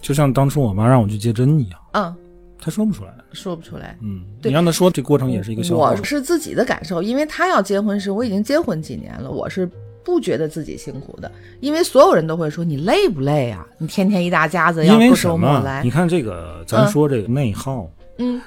[0.00, 2.16] 就像当初我妈让我去接针一样，嗯
[2.66, 3.14] 他说不出来。
[3.30, 3.96] 说不出来。
[4.02, 6.02] 嗯，你让他说，这过程也是一个消耗我。
[6.02, 9.70] 是自己的感受，因为他要结婚时，我已经结婚几年了，我是
[10.04, 13.64] 不觉得自己辛苦的，因为所有人都会说你累不累啊？
[13.78, 15.34] 你天天一大家子要因为不什么？
[15.34, 18.42] 周末来你，看这个，咱嗯说这个内耗，嗯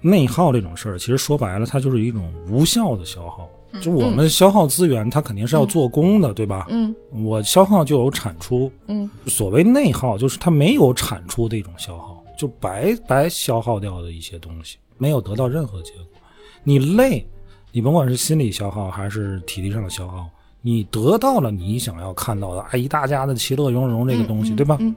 [0.00, 3.50] 内耗这种事儿，其实说白了，它就是一种无效的消耗。
[3.72, 6.68] 嗯就我们消耗资源，它肯定是要做工的，对吧？
[6.70, 16.20] 嗯我消耗就有产出，嗯所谓内耗，就是它没有产出的一种消耗，就白白消耗掉的一些东西，没有得到任何结果。
[16.62, 17.26] 你累，
[17.72, 20.26] 你甭管是心理消耗还是体力上的消耗，
[20.62, 24.76] 你得到了你想要看到的啊，一大家子其乐融融这个东西，对吧？
[24.80, 24.94] 嗯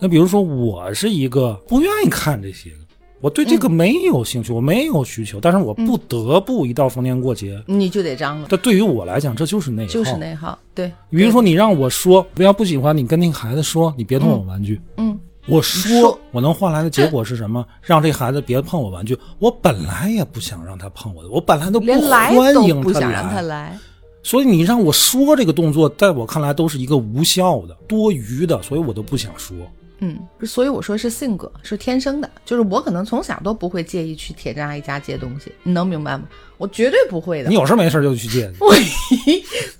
[0.00, 2.76] 那比如说，我是一个不愿意看这些的，
[3.20, 9.92] 我对这个没有兴趣，我没有需求，但是我不得不一到逢年过节，你就得张罗，这对于我来讲，这就是内耗。
[9.92, 10.56] 就是内耗。
[10.72, 14.80] 对，比如说你让我说，不要不喜欢你跟那个孩子说，你别动我玩具。
[14.98, 17.64] 嗯，我说说我能换来的结果是什么？
[17.82, 19.18] 让这孩子别碰我玩具。
[19.38, 23.40] 我本来也不想让他碰我的，我本来都不来欢迎他。
[23.40, 23.78] 来。
[24.22, 29.56] 所以你让我说这个动作，在我看来都是一个无效的、多余的，所以我都不想说。
[30.00, 36.28] 嗯，所以我说是性格，是天生的，就是我可能从小都不会介意去铁站阿姨家借东西，你能明白吗？
[36.56, 37.54] 我绝对不会的你。
[37.54, 38.58] 有事没事就去借去。
[38.60, 38.74] 我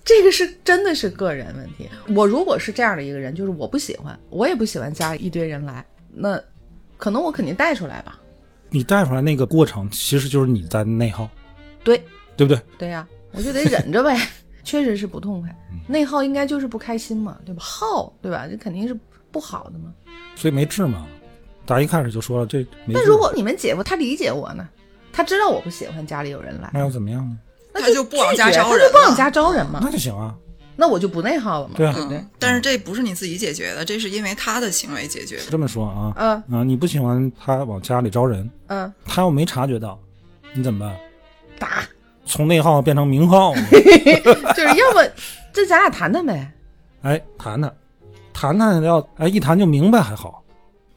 [0.04, 1.88] 这个是真的是个人问题。
[2.14, 6.40] 我如果是这样的一个人，就是我不喜欢，我也不喜欢家里一堆人来，那
[6.96, 8.18] 可能我肯定带出来吧。
[8.70, 11.30] 你带出来那个过程，其实就是你在内耗，
[11.84, 11.96] 对
[12.36, 12.60] 对不对？
[12.76, 14.18] 对呀、我就得忍着呗，
[14.64, 15.56] 确实是不痛快。
[15.86, 17.62] 内耗应该就是不开心嘛，对吧？
[17.62, 18.46] 耗，对吧？
[18.50, 18.98] 这肯定是
[19.38, 19.94] 不好的吗。
[20.34, 21.06] 所以没治嘛。
[21.64, 23.00] 打一开始就说了，这没治。
[23.00, 24.68] 那如果你们姐夫他理解我呢？
[25.12, 27.38] 他知道我不喜欢家里有人来，那又怎么样呢？
[27.72, 29.90] 那他就不往家拒绝招人了他就不往家招人嘛那。
[29.90, 30.34] 就行啊。
[30.76, 35.42] 那我就不内耗了嘛，对啊对但是这不是你自己解决的，这是因为他的行为解决的。
[35.50, 39.98] 这么说啊，嗯啊，你不喜欢他往家里招人，嗯，他又没察觉到，
[40.54, 40.96] 你怎么办？
[41.58, 41.82] 打，
[42.24, 43.52] 从内耗变成明耗，
[44.54, 45.04] 就是要么
[45.52, 46.48] 这咱俩谈谈呗。
[47.02, 47.74] 哎，谈谈，
[48.38, 50.44] 谈谈要哎一谈就明白还好，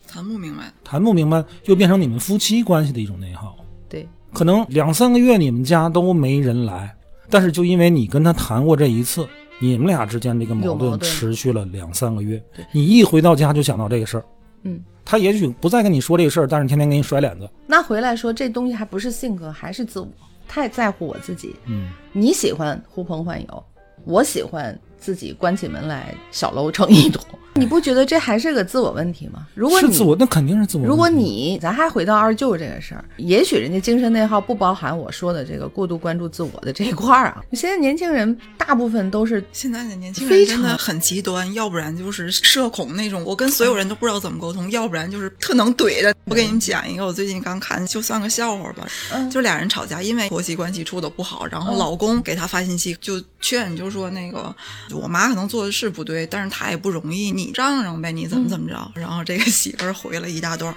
[0.07, 3.55] 谈不明白，谈不明白又变成你们夫妻关系的一种内耗。
[3.89, 6.95] 对，可能两三个月你们家都没人来，
[7.31, 9.27] 但是就因为你跟他谈过这一次，
[9.57, 12.63] 你们俩之间这个矛盾持续了两三个月对。
[12.71, 14.25] 你一回到家就想到这个事儿，
[14.61, 17.49] 嗯，他也许不再跟你说这个事儿，但是天天给你甩脸子。
[17.65, 20.07] 那回来说这东西还不是性格，还是自我，
[20.47, 21.55] 太在乎我自己。
[21.65, 23.63] 嗯，你喜欢呼朋唤友，
[24.05, 27.25] 我喜欢自己关起门来小楼成一统。
[27.53, 29.45] 你不觉得这还是个自我问题吗？
[29.53, 30.89] 如果你是自我，那肯定是自我问题。
[30.89, 37.43] 如果你，咱还回到二舅这个事儿，也许人家精神内耗不包含我说的这个过度关注自我的这一块儿啊。
[37.53, 46.13] 现在年轻人大部分都是现在的年轻非常人真的很极端，要不然就是社恐那种，我跟所有人都不知道怎么沟通；要不然就是特能怼的。
[46.25, 48.87] 我给你们讲一个，我最近刚看，就算个笑话吧。
[49.13, 54.53] 嗯就俩人吵架，因为婆媳关系处的不好，然后嗯老公给她发信息就劝，就说那个
[54.91, 58.91] 我妈可能做的是不对，但是她也不容易，你让让呗，你怎么怎么着。
[58.93, 60.75] 然后这个媳妇儿回了一大段儿。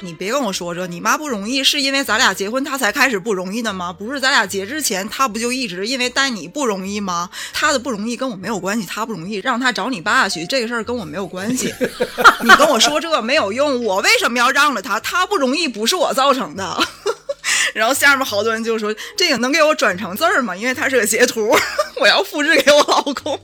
[0.00, 3.92] 你别跟我说这，你妈不容易，是因为咱俩结婚她才开始不容易的吗？
[3.92, 7.28] 不是咱俩结之前，她不就一直因为带你不容易吗？
[7.52, 11.74] 她的不容易跟我没有关系，她不容易，让她找你爸去，这个事儿跟我没有关系。
[12.44, 15.00] 你跟我说这没有用，我为什么要让着她？
[15.00, 16.80] 她不容易不是我造成的。
[17.74, 20.54] 然后下面好多人就说这个能给我转成字儿吗？
[20.54, 21.52] 因为它是个截图，
[22.00, 23.36] 我要复制给我老公。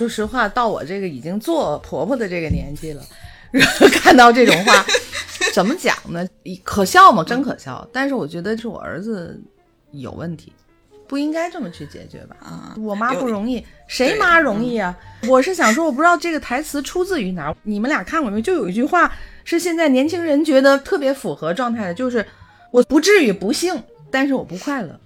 [0.00, 3.02] 说实话，到我这个已经做婆婆的这个年纪了，
[3.92, 4.82] 看到这种话，
[5.52, 6.26] 怎么讲呢？
[6.64, 7.22] 可笑吗？
[7.22, 7.86] 真可笑。
[7.92, 9.38] 但是我觉得是我儿子
[9.90, 10.54] 有问题，
[11.06, 12.36] 不应该这么去解决吧？
[12.40, 14.96] 啊我妈不容易，谁妈容易啊？
[15.28, 18.40] 我是想说，我不知道这个台词出自于哪儿，你们俩看过没有？
[18.40, 19.12] 就有一句话
[19.44, 22.24] 是现在年轻人觉得特别符合状态的，就是
[22.70, 24.98] 我不至于不幸，但是我不快乐。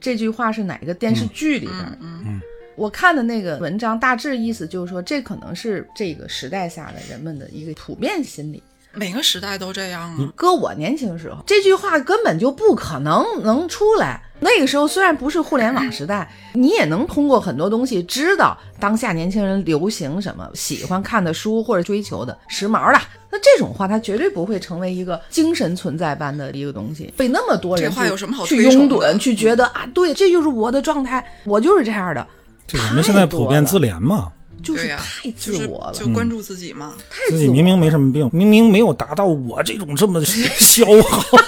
[0.00, 1.96] 这句话是哪个电视剧里边儿？
[2.00, 2.40] 嗯嗯
[2.80, 8.62] 我看的那个文章，大致意思就是说，这可能是这个时代下的人们的一个普遍心理。
[8.94, 10.32] 每个时代都这样啊。
[10.34, 14.18] 搁我年轻时候，这句话根本就不可能能出来。
[14.40, 22.98] 那个时候虽然不是互联网时代，你也能通过很多东西知道当下年轻人流行什么，喜欢看的书或者追求的时髦的。
[23.30, 32.26] 那这种话，它绝对不会成为一个精神存在般的一个东西，被那么多人这话去有什么好去推崇的拥趸，去觉得啊，对，这就是我的状态，我就是这样的，
[32.70, 34.30] 这我们现在普遍自怜嘛，
[34.62, 36.94] 就是、太自我了，就关注自己嘛。
[37.10, 41.38] 太自己明明没什么病，明明没有达到我这种这么 消耗，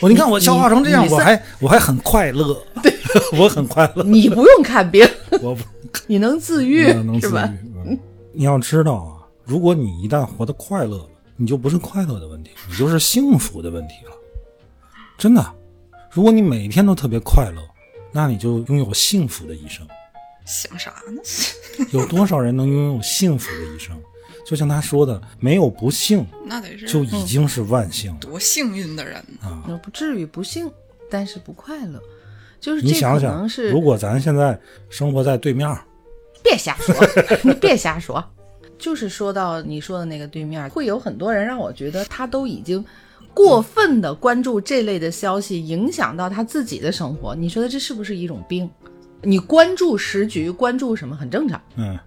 [0.00, 2.92] 我你看我消化成这样，我还我还很快乐，对，
[3.38, 5.08] 我很快乐，你不用看病，
[5.40, 5.62] 我不
[6.06, 7.44] 你能自愈能自是吧？
[7.46, 7.90] 愈。
[7.90, 7.98] 嗯
[8.36, 14.10] 你要知道啊，如果你一旦活得快乐了，你就不是快乐的问题，你就是幸福的问题了。
[15.16, 15.54] 真的，
[16.10, 17.62] 如果你每天都特别快乐，
[18.10, 19.86] 那你就拥有幸福的一生。
[20.44, 21.20] 想啥呢？
[21.92, 23.96] 有多少人能拥有幸福的一生？
[24.46, 28.18] 就像他说的，没有不幸那得是就已经是万幸了。
[28.20, 29.48] 多幸运的人呢。
[29.48, 30.70] 啊那不至于不幸，
[31.10, 31.98] 但是不快乐，
[32.60, 34.58] 就是你这可想想能，是如果咱现在
[34.90, 35.74] 生活在对面，
[36.42, 36.94] 别瞎说，
[37.42, 38.22] 你别瞎说。
[38.76, 42.84] 就是说到你说的那个对面，会有很多人让我觉得他都已经
[43.32, 47.34] 过分的关注这类的消息，影响到他自己的生活。
[47.34, 48.68] 你说的这是不是一种病？
[49.24, 51.98] 你关注时局，关注什么很正常，嗯，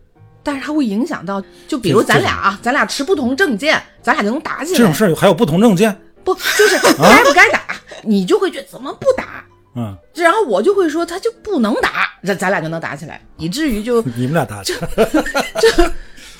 [0.43, 4.77] 但是它会影响到，就比如咱俩啊，咱俩持不同政见，咱俩就能打起来。
[4.77, 7.61] 这种事儿还有不同政见，不就是 该不该打，
[8.03, 9.43] 你就会觉得怎么不打？
[9.75, 14.87] 嗯，然后我就会说他就不能打，咱咱俩就能打起来，以至于就 你们俩打起来，
[15.59, 15.71] 这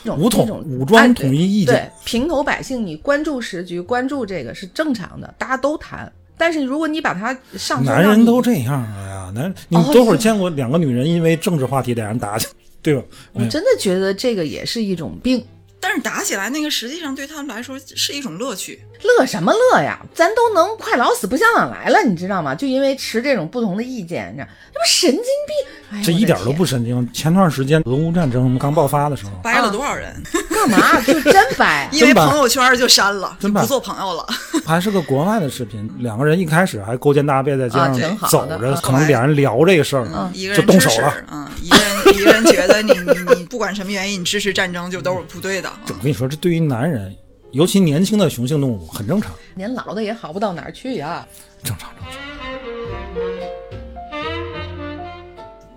[0.05, 1.75] 种武统武装哎统一意见。
[1.75, 6.11] 对平头百姓，你关注时局，关注这个是正常的，大家都谈。
[6.39, 9.41] 但是如果你把它上升到男人都这样了呀。
[9.41, 13.03] 男，你哦多会儿见过两个女人因为政治话题俩人打起来，对吧？
[13.33, 15.43] 我真的觉得这个也是一种病，
[15.79, 18.81] 但是打起来那个实际上对他们来说是一种乐趣。
[19.03, 19.99] 乐什么乐呀？
[20.15, 22.55] 咱都能快老死不相往来了，你知道吗？
[22.55, 26.03] 就因为持这种不同的意见，你知道，这不神经病？
[26.03, 27.07] 这一点都不神经。
[27.13, 30.11] 前段时间俄乌战争刚爆发的时候，掰了多少人？
[30.49, 30.99] 干嘛？
[31.01, 34.25] 就真掰 因为朋友圈就删了，真掰不做朋友了。
[34.65, 45.66] 还是个国外的视频，两个人一开始还勾肩搭背在街上好走着，啊可能俩人聊这个事儿，一个就人动手了。，嗯，一个人一个人觉得你你你不管什么原因，你支持战争就都是不对的。
[45.85, 47.15] 这我跟你说，这对于男人，
[47.51, 51.27] 尤其年轻的雄性动物，很正常，年老的也好不到哪儿去呀。
[51.63, 52.13] 正常正常。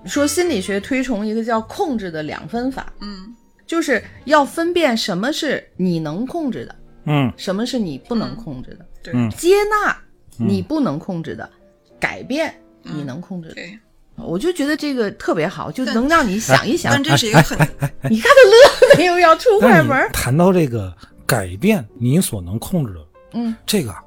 [0.06, 3.34] 说心理学推崇一个叫控制的两分法，嗯，
[3.66, 6.74] 就是要分辨什么是你能控制的，
[7.04, 7.32] 嗯。
[7.36, 9.12] 什么是你不能控制的，对。
[9.14, 9.30] 嗯。
[9.30, 9.96] 接纳
[10.36, 11.48] 你不能控制的，
[12.00, 13.54] 改变你能控制的。
[13.54, 13.78] 对，
[14.24, 17.02] 我就觉得这个特别好，就能让你想一想但。
[17.02, 17.58] 这是一个很
[18.10, 20.94] 你看他乐没有要出但是快门，谈到这个
[21.26, 23.00] 改变你所能控制的，
[23.34, 23.98] 嗯，这个啊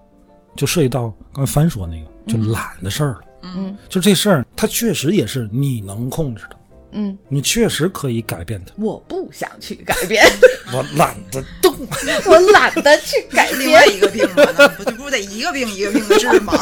[0.55, 3.19] 就涉及到刚才帆说那个，就懒的事儿了。
[3.55, 6.55] 嗯就这事儿，它确实也是你能控制的，
[6.93, 8.73] 嗯，你确实可以改变它。
[8.77, 10.25] 我不想去改 变，
[10.71, 11.75] 我懒得动，
[12.25, 13.97] 我懒得去改另外变。
[13.97, 16.53] 一个病嘛，那不就不得一个病一个病的治吗？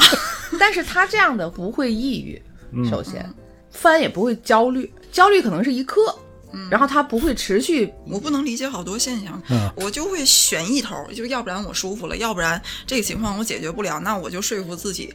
[0.60, 2.42] 但是他这样的不会抑郁，
[2.74, 3.32] 嗯首先，
[3.72, 6.16] 翻也不会焦虑，焦虑可能是一刻，
[6.70, 7.92] 然后他不会持续。
[8.08, 15.14] 我不能理解好多现象，嗯我就会选一头，就要不然我舒服了，要不然这个情况我解决不了，那我就说服自己，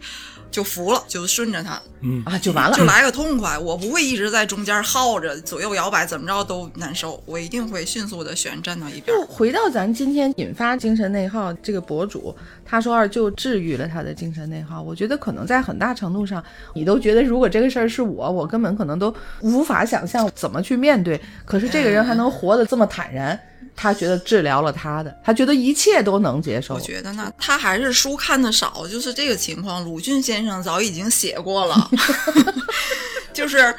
[0.51, 1.81] 就服了，就顺着它，
[2.25, 2.85] 啊，就完了就。
[2.85, 3.59] 来个痛快。
[3.59, 7.23] 我不会一直在中间耗着，左右摇摆，怎么着都难受。
[7.27, 9.07] 我一定会迅速的选站到一边。
[9.07, 14.81] 就回到咱今天引发精神内耗这个博主，他说二舅治愈了他的精神内耗。
[14.81, 16.43] 我觉得可能在很大程度上，
[16.75, 21.21] 你都觉得如果这个事儿是我，我根本可能都无法想象怎么去面对。
[21.45, 23.39] 可是这个人还能活得这么坦然，
[23.75, 26.81] 他觉得治疗了他的，他觉得一切都能接受我。
[26.81, 29.85] 觉得呢，他还是书看的少，就是这个情况。
[29.85, 31.91] 鲁迅先生早已经写过了，
[33.33, 33.75] 就是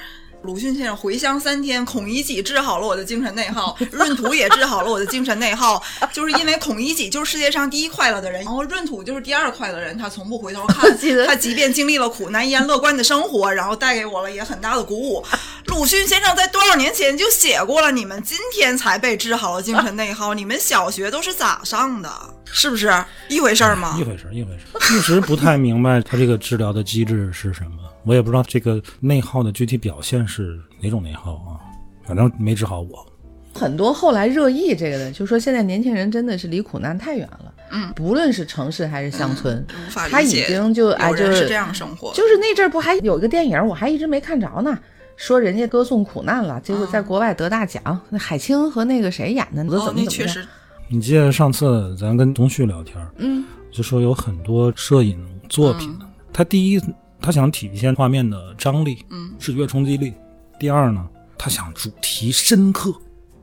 [0.47, 5.83] 鲁迅先生回乡三天，孔乙己治好了我的精神内耗， 闰土也治好了我的精神内耗，
[6.13, 15.21] 就是因为孔乙己就是世界上第一快乐的人，然后闰土就是第二快乐的人，他从不回头看 记得，他即便经历了苦难，依然乐观的生活，然后带给我了也很大的鼓舞。
[15.65, 22.09] 鲁迅先生在多少年前就写过了，你们今天才被治好了精神内耗，你们小学都是咋上的？
[22.45, 22.89] 是不是
[23.27, 24.03] 一回事儿吗一？
[24.05, 24.97] 回事儿一回事儿。
[24.97, 31.59] 一直不太明白他这个治疗的机制是什么，我也不知道这个内耗的具体表现是哪种内耗啊，
[32.05, 33.05] 反正没治好我。
[33.53, 37.53] 很多后来热议这个的，就说现在年轻人真的是离苦难太远了。
[37.69, 39.65] 嗯，不论是城市还是乡村，
[40.09, 44.79] 他已，经就哎就是这样生活，就是那阵儿不还有一个电影，我还一直没看着呢，
[45.17, 50.05] 说人家歌颂苦难了，结果在国外得大奖，那海清和那个谁演的，怎么哦，怎么样？
[50.05, 50.47] 那确实，
[50.87, 55.93] 你记得上次咱跟东旭聊天，嗯，就说有很多摄影作品，
[56.31, 56.81] 他第一
[57.21, 60.11] 他想体现画面的张力，嗯，视觉冲击力；
[60.59, 61.05] 第二呢，
[61.37, 62.93] 他想主题深刻，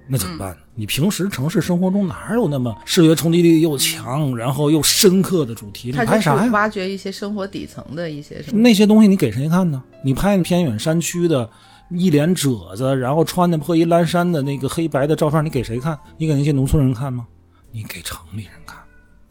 [0.08, 0.56] 那怎么办呢？
[0.76, 5.92] 你平时城市生活中哪有那么视觉冲击力又强，然后又深刻的主题？
[5.92, 6.50] 你拍啥呀？
[6.50, 8.60] 挖掘一些生活底层的一些什么。
[8.60, 9.82] 那些东西你给谁看呢？
[10.02, 11.48] 你拍偏远山区的，
[11.90, 15.96] 一脸褶子，然后穿的破衣烂衫的那个黑白的照片，你给谁看？
[16.16, 17.26] 你给那些农村人看吗？
[17.70, 18.78] 你给城里人看。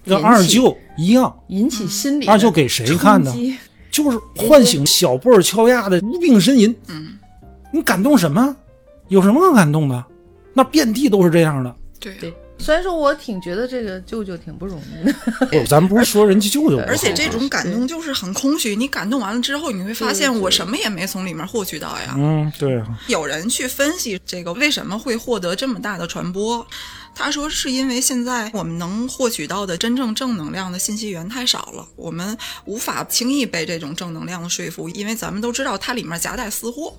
[0.06, 3.34] 跟二舅一样，引起心理二舅给谁看呢
[3.94, 6.76] 就是唤醒小布尔乔亚的无病呻吟。
[6.88, 7.18] 嗯，
[7.72, 8.54] 你感动什么？
[9.10, 10.04] 有什么可感动的？
[10.54, 11.74] 那遍地都是这样的。
[12.00, 12.16] 对。
[12.16, 15.14] 对，虽然说我挺觉得这个舅舅挺不容易的，
[15.48, 22.16] 不 咱不是说人家舅舅，而且这种感动就是很空虚，你感动完了之后，你会发现我什么也没从里面获取到呀。
[22.18, 26.66] 嗯，对啊，有人去分析这个为什么会获得这么大的传播，
[27.14, 36.94] 他说是因为现在我们能获取到的真正正能量的信息源太少了，我们无法轻易被这种正能量的说服，因为咱们都知道它里面夹带私货。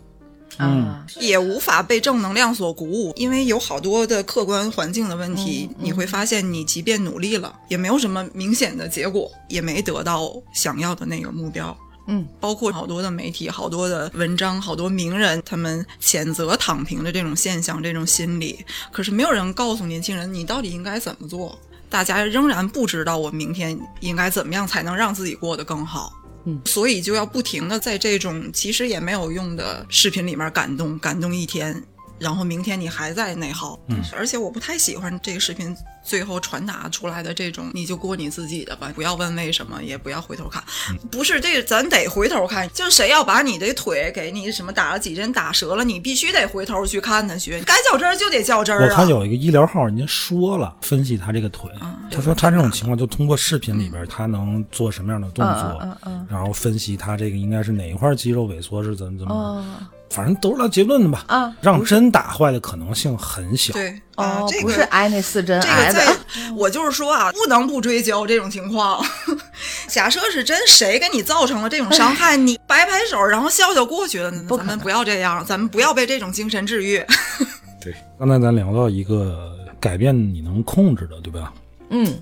[0.56, 11.76] 啊，也无法被正能量所鼓舞，因为有好多的客观环境的问题，嗯你会发现你即便努力了，也没有什么明显的结果，也没得到想要的那个目标。
[12.06, 21.58] 嗯，包括好多的媒体、好多的文章、好多名人，他们谴责躺平的这种现象、这种心理，可是没有人告诉年轻人你到底应该怎么做。
[21.88, 26.12] 大家仍然不知道我明天应该怎么样才能让自己过得更好。
[26.46, 31.82] 嗯，所以就要不停的在这种其实也没有用的视频里面感动，感动一天，
[32.18, 33.78] 然后明天你还在内耗。
[33.88, 35.74] 嗯，而且我不太喜欢这个视频
[36.04, 40.62] 最后传达出来的这种，你就过你自己的吧，不要问为什么，也不要回头看。
[41.10, 42.68] 不是这个，咱得回头看。
[42.72, 47.60] 就是谁要把你的腿给你什么打了几针打折了，你必须得回头去看他去。
[47.62, 48.88] 该较真儿就得较真儿啊。
[48.90, 51.70] 我看有一个医疗号，人家说了，分析他这个腿，
[52.10, 59.64] 他说他这种情况就通过视频里边，他能做什么样的动作，嗯嗯嗯然后分析他这个应该是哪一块肌肉萎缩是怎么怎么，哦
[60.10, 61.24] 反正都是来结论的吧。
[61.26, 63.72] 啊让针打坏的可能性很小。
[63.72, 66.16] 对啊哦，这个不是挨那四针这挨的个在，
[66.56, 69.04] 我就是说啊，不能不追究这种情况。
[69.88, 77.04] 假设是真谁给你造成了这种伤 害，你摆摆手，然后笑笑过去了，咱们不要这样，咱们不要被这种精神治愈。
[77.80, 81.52] 对，刚才咱聊到一个改变你能控制的，对吧？
[81.90, 82.12] 嗯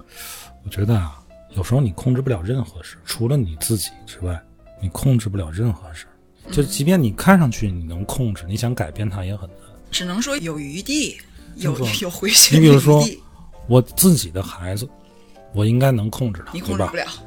[0.64, 1.18] 我觉得啊，
[1.56, 4.40] 有时候你控制不了任何事，除了你自己之外，
[4.80, 6.06] 你控制不了任何事。
[6.50, 9.58] 就即便你看上去你能控制，你想改变它也很难。
[9.90, 11.20] 只能说有余地，
[11.56, 13.04] 有有回你比如说，
[13.68, 14.88] 我自己的孩子，
[15.54, 16.84] 我应该能控制他，对吧你控制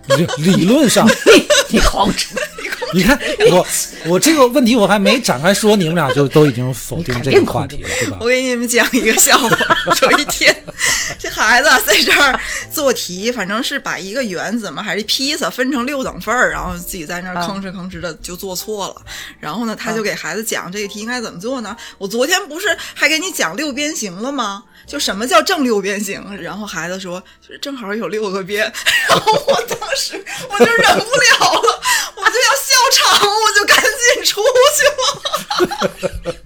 [0.07, 0.13] 不？
[0.15, 0.27] 了。
[0.37, 1.07] 理理论上，
[1.69, 2.27] 你控制，
[2.95, 3.19] 你看
[3.51, 3.67] 我
[4.05, 8.27] 我这个问题我还没展开说，你们俩就都已经否定这个话题了，对吧我？
[8.27, 9.49] 给你们讲一个笑话。
[10.01, 10.55] 有一天，
[11.19, 12.39] 这孩子在这儿
[12.71, 18.95] 做题，反正是把一个圆子嘛，还是披萨分成六等份儿，然后自己在那吭哧吭哧的就做错了。
[19.41, 21.75] 然后呢，他就给孩子讲这个题应该怎么做呢？
[21.97, 24.63] 我昨天不是还给你讲六边形了吗？
[24.87, 26.23] 就什么叫正六边形？
[26.39, 28.71] 然后孩子说，就是正好有六个边。
[29.09, 31.81] 然后我当时我就忍不了了，
[32.15, 32.54] 我就要笑
[32.91, 34.41] 场，我就赶紧出
[34.75, 36.35] 去了。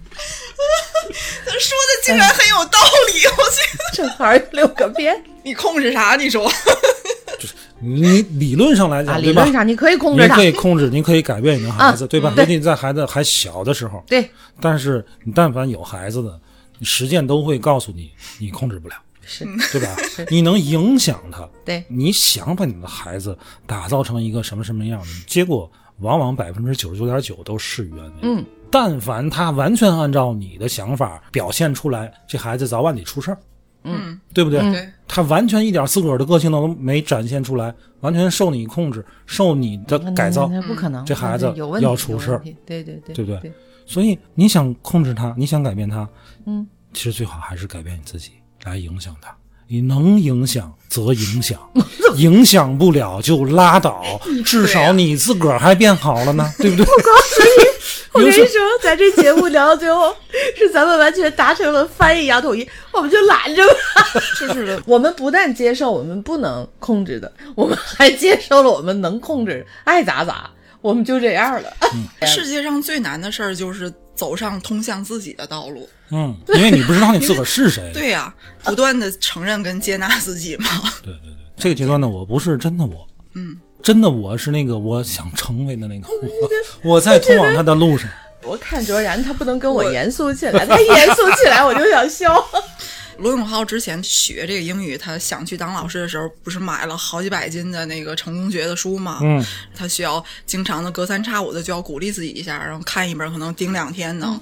[1.46, 6.16] 他说的竟然很有道理，我觉得正好有六个边你控制啥？
[6.16, 6.50] 你说？
[7.40, 9.52] 就是你理论上来啊，讲，理论？
[9.52, 12.32] 上你可以控制你，可以控制，你可以改变你的孩子，嗯对吧？
[12.36, 14.04] 对尤其在孩子还小的时候。
[14.08, 14.30] 对，
[14.62, 16.40] 但是你但凡有孩子的，
[16.78, 19.96] 你实践都会告诉你，你控制不了，是，对吧？
[20.30, 28.14] 你能影响他，对，你想把你的孩子打造成一个什么什么样的，结果往往百分之九十九点九都事与愿违。
[28.22, 33.38] 嗯，但凡他完全按照你的想法表现出来，这孩子早晚得出事儿，
[33.84, 34.60] 嗯，对不对？
[34.72, 40.48] 对，他完全一点自个儿的个性都没展现出来，完全受你控制，受你的改造。
[40.48, 43.54] 那那不可能，这孩子有问题要出事儿对对对，对不对对？
[43.86, 46.08] 所以你想控制他，你想改变他，
[46.46, 48.34] 嗯，其实最好还是改变你自己
[48.64, 49.36] 来影响他。
[49.72, 51.60] 你能影响则影响，
[52.18, 54.04] 影响不了就拉倒，
[54.44, 56.86] 至少你自个儿还变好了呢， 对不对？
[56.86, 57.70] 我告诉你。
[58.12, 58.46] 我跟你说，
[58.82, 60.12] 咱这节目聊到最后，
[60.58, 63.76] 是咱们完全达成了翻译牙统一，我们就拦着吧。
[64.40, 64.82] 就是的。
[64.88, 70.50] 我们不但接受我们不能控制的，我们还接受了我们能控制，爱咋咋，
[70.82, 71.74] 我们就这样了。
[72.26, 75.88] 世界上最难的事儿就是走上通向自己的道路。
[76.12, 77.92] 嗯，因为你不知道你自个儿是谁。
[77.94, 80.66] 对呀、不断的承认跟接纳自己嘛。
[81.04, 86.08] 对对对，这个阶段呢，我不是真的我，嗯，真的我是那个我想成为的那个
[86.84, 88.10] 我，我在通往他的路上。
[88.44, 92.44] 我看卓然，他不能跟我严肃起来，他严肃起来我就想笑。
[93.20, 99.20] 罗永浩之前学这个英语，他想去当老师的时候，不是买了好几百斤的那个成功学的书吗？
[99.22, 99.46] 嗯，
[99.76, 104.40] 他需要经常的隔三差五的就要鼓励自己一下，然后看一本可能盯两天呢。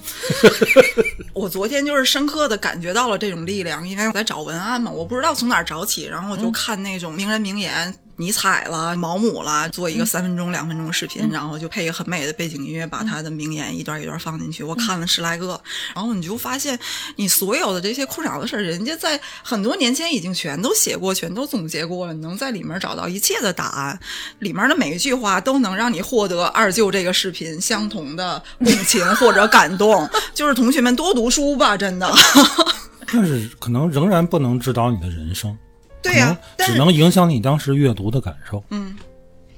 [1.33, 7.93] 我昨天就是深刻的感觉到了这种力量，因为我在找文案嘛，我不知道从哪儿找起，然后我就看那种名人名言。
[8.17, 14.63] 尼采啦、毛姆啦，做一个三分钟、两分钟的视频，然后就配一个很美的背景音乐，把他的名言一段一段放进去。
[14.63, 15.59] 我看了十来个，
[15.95, 16.77] 然后你就发现，
[17.15, 23.99] 你所有的这些困扰的事儿，人家在很多年前已经全都写过，全都总结过了，你能在里面找到一切的答案。
[24.39, 30.09] 里面的每一句话都能让你获得二舅这个视频相同的共情或者感动。
[30.33, 32.11] 就是同学们多读书吧，真的。
[33.13, 35.57] 但是可能仍然不能指导你的人生，
[36.07, 38.63] 对呀、可能只能影响你当时阅读的感受。
[38.69, 38.95] 嗯，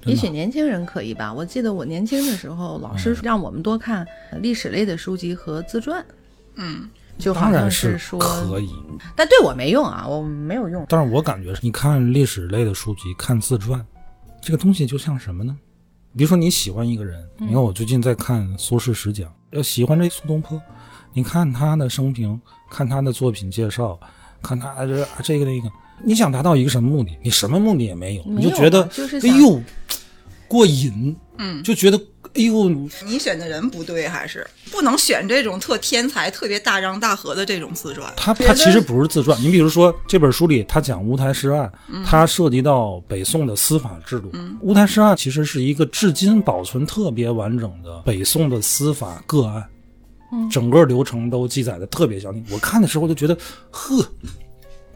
[0.06, 1.34] 也许年轻人可以吧。
[1.34, 4.06] 我记得我年轻的时候，老师让我们多看
[4.42, 6.04] 历史类的书籍和自传，
[6.56, 8.70] 嗯，就好像当然是说，可以，
[9.16, 10.86] 但对我没用啊，我没有用。
[10.90, 13.86] 但是我感觉你看历史类的书籍，看自传，
[14.42, 15.56] 这个东西就像什么呢？
[16.18, 20.60] 比如说你喜欢一个人，嗯你看我最近在看苏轼十讲，要喜欢这苏东坡，
[21.14, 22.40] 你看他的生平，
[22.70, 24.00] 看他的作品介绍，
[24.42, 25.70] 看他这这个那个，
[26.04, 27.12] 你想达到一个什么目的？
[27.22, 29.62] 你什么目的也没有，没有啊你就觉得就是哎呦
[30.48, 31.98] 过瘾，嗯就觉得
[32.36, 32.70] 哎呦，
[33.06, 38.12] 你选的人不对，还是不能选这种特天才、特别大张大合的这种自传。
[38.16, 39.40] 他他其实不是自传。
[39.42, 41.72] 你比如说这本书里，他讲乌台诗案，
[42.06, 44.32] 它涉及到北宋的司法制度。
[44.62, 49.64] 乌台诗案其实是一个至今保存特别完整的北宋的司法个案，
[50.52, 52.44] 整个流程都记载的特别详细。
[52.52, 53.38] 我看的时候就觉得，
[53.72, 54.06] 呵，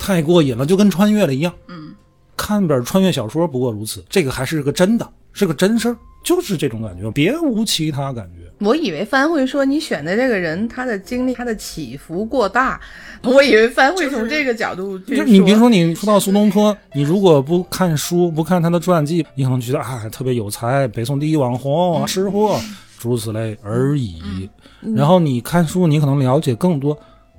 [0.04, 1.54] 太过瘾了，就跟穿越了一样。
[1.70, 1.96] 嗯，
[2.36, 5.96] 看本穿越小说不过如此，这个还是个真的，是个真事儿，
[6.26, 8.44] 就是这种感觉，别无其他感觉。
[8.60, 12.82] 我以为帆会说你选的这个人，他的经历，他的起伏过大。
[13.22, 22.60] 我以为帆会从这个角度去就是你别说你说到苏东坡，你如果不看书，不看他的传记，你可能觉得啊特别有才，北宋第一网红，吃货，
[23.00, 24.50] 诸如此类而已。
[24.98, 26.98] 然后你看书，你可能了解更多，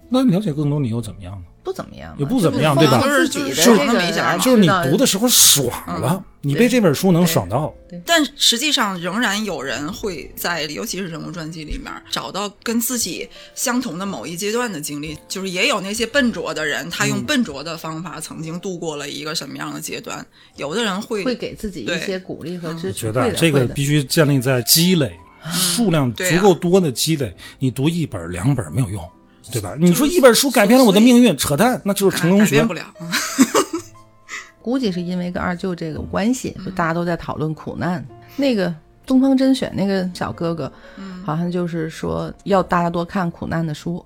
[0.09, 1.45] 那了解更多，你又怎么样呢？
[1.65, 3.01] 不怎么样，也不怎么样对吧
[4.39, 5.67] 就是你读的时候爽
[5.99, 7.75] 了，你被这本书能爽到。
[8.05, 15.17] 但实际上，仍然有人会在，尤其是人物传记里面找到跟自己相同的某一阶段的经历。
[15.27, 20.25] 就是也有那些笨拙的人，他用笨拙的方法曾经度过了一个什么样的阶段。
[20.57, 23.01] 有的人会会给自己一些鼓励和支持。
[23.01, 25.19] 觉得这个必须建立在积累，
[25.51, 27.35] 数量足够多的积累。
[27.59, 29.03] 你读一本两本没有用，
[29.61, 29.75] 对吧？
[29.79, 32.75] 你说一本书改变了我的命运，扯淡，那就是成功学改变不。
[32.75, 32.83] 了。
[33.01, 33.09] 嗯
[34.63, 38.03] 估计是因为跟二舅这个关系，就大家都在讨论苦难。
[38.35, 38.75] 那个
[39.05, 40.73] 东方甄选那个小哥哥，
[41.23, 44.03] 好像就是说要大家多看苦难的书。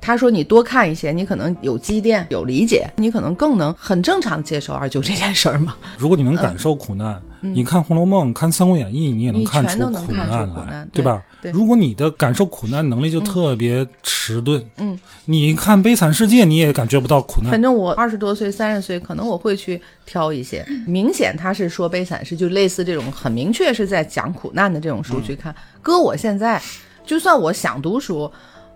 [0.00, 5.76] 他说你多看一些，你可能有积淀、有理解，你可能更能很正常接受二舅这件事儿嘛。
[5.96, 11.22] 如果你能感受苦难，你看《红楼梦》、看《三国演义》，你也能看出全都能苦难来难，对吧？
[11.40, 17.60] 对对如果你的感受苦难能力就特别迟钝，嗯，你看《悲惨世界》，你也感觉不到苦难反。
[17.60, 25.54] 正我二十多岁、三十岁，可能我会去挑一些 明显他是说悲惨事，就类似这种很明确是在讲苦难的这种书去看。
[25.80, 26.60] 搁我现在，
[27.06, 28.30] 就算我想读书，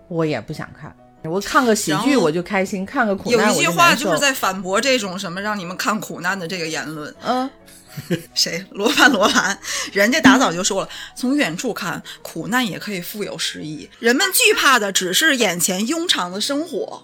[0.07, 0.93] 我也不想看。
[1.23, 7.11] 我看个喜剧我就开心，看个苦有难有一句话就是在反驳这种什么让你们看苦难的这个言论。
[7.25, 7.49] 嗯，
[8.33, 8.65] 谁？
[8.71, 9.57] 罗盘罗盘，
[9.93, 13.89] 人家打早就说了，从远处看，苦难也可以富有诗意。
[13.99, 17.03] 人们惧怕的只是眼前庸常的生活，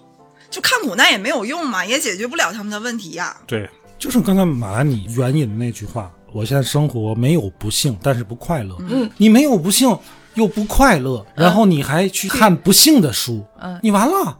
[0.50, 3.36] 就看苦难也没有用嘛，也解决不了他们的问题呀。
[3.46, 3.68] 对，
[3.98, 8.76] 就是刚才马兰你援引的那句话，我现在生活没有不幸，但是不快乐。
[8.88, 9.96] 嗯，你没有不幸
[10.34, 14.38] 又不快乐，然后你还去看不幸的书，嗯你完了，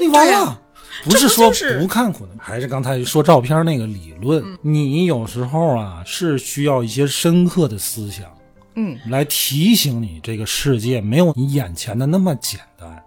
[0.00, 0.60] 你完了。
[1.04, 4.44] 不是说不看苦难，还是刚才说照片那个理论。
[4.62, 8.26] 你有时候啊是需要一些深刻的思想，
[8.74, 13.02] 嗯，来提醒你这个世界没有你眼前的那么简单。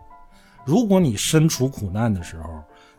[0.65, 2.49] 如果你身处苦难的时候，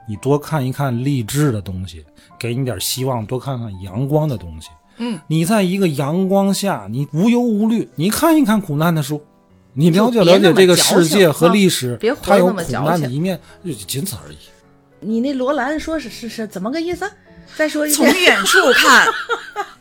[0.07, 2.05] 你多看一看励志的东西，
[2.39, 4.69] 给你点希望，多看看阳光的东西。
[4.99, 9.21] 嗯，你在一个阳光下，你无忧无虑，你看一看苦难的书，
[9.73, 14.37] 你了解了解这个世界和啊历史它有苦难的一面，就仅此而已。
[15.05, 17.11] 你那罗兰说是是是怎么个意思？
[17.57, 18.21] 再说一遍从。
[18.21, 19.07] 远处看，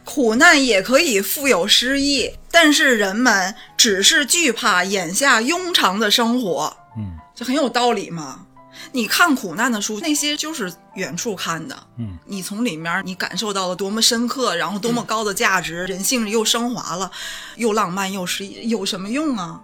[0.04, 6.76] 苦难也可以富有诗意，但是人们只是惧怕眼下庸常的生活。
[6.98, 8.46] 嗯，这很有道理嘛。
[8.92, 17.10] 你看苦难的书，那些就是远处看的，嗯，你从里面你感受到了多么深刻，然后多么高的价值，人性又升华了，
[17.56, 19.62] 又浪漫又诗意，有什么用啊？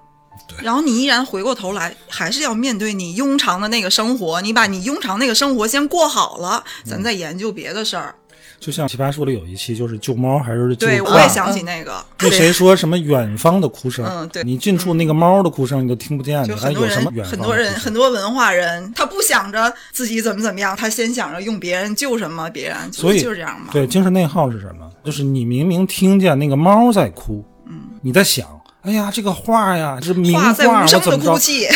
[0.61, 8.15] 然后你依然回过头来，还是要面对你庸常的那个生活，你把你庸常那个生活先过好了，咱再研究别的事儿。
[8.59, 14.05] 就像《奇葩说》里有一期就是救猫还是救对，我也想起那个，那谁说什么远方的哭声？
[14.05, 23.67] 嗯对你近处那个猫的哭声你都听不见，就你还很多人有什么远方很多人很多文化人，他不想着自己怎么怎么样，他先想着用别人救什么别人，所以就是这样嘛。
[23.71, 24.91] 对，精神内耗是什么？
[25.05, 28.45] 就是你明明听见那个猫在哭，嗯，你在想，
[28.89, 30.87] 哎呀，这个画呀这名画，我怎么
[31.19, 31.33] 着？
[31.33, 31.67] 哭泣，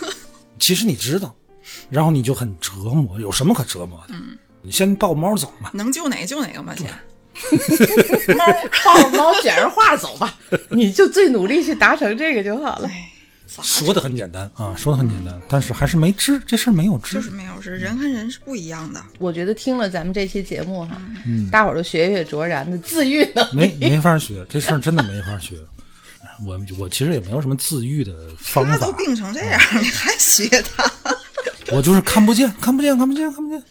[0.60, 1.34] 其实你知道，
[1.88, 4.14] 然后你就很折磨，有什么可折磨的？
[4.14, 5.70] 嗯，你先抱猫走嘛。
[5.72, 6.84] 能救哪个救哪个嘛，姐。
[8.34, 8.44] 猫
[8.84, 10.38] 抱猫卷着画走吧，
[10.68, 12.90] 你就最努力去达成这个就好了。
[13.62, 17.14] 说的很简单啊，说的很简单，但是还是没治，这事儿没有治。
[17.14, 19.02] 就是没有知人和人是不一样的。
[19.18, 21.00] 我觉得听了咱们这期节目哈，
[21.50, 23.74] 大伙儿都学学卓然的自愈能没。
[23.80, 25.56] 没法学，这事儿真的没法学。
[26.46, 30.90] 我我其实也没有什么自愈的方法他都，病成这样，你还学他？
[31.72, 33.62] 我就是看不见，看不见，看不见，看不见。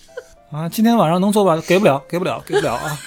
[0.51, 1.61] 啊，今天晚上能做吧？
[1.67, 2.99] 给不了，给不了，给不了啊！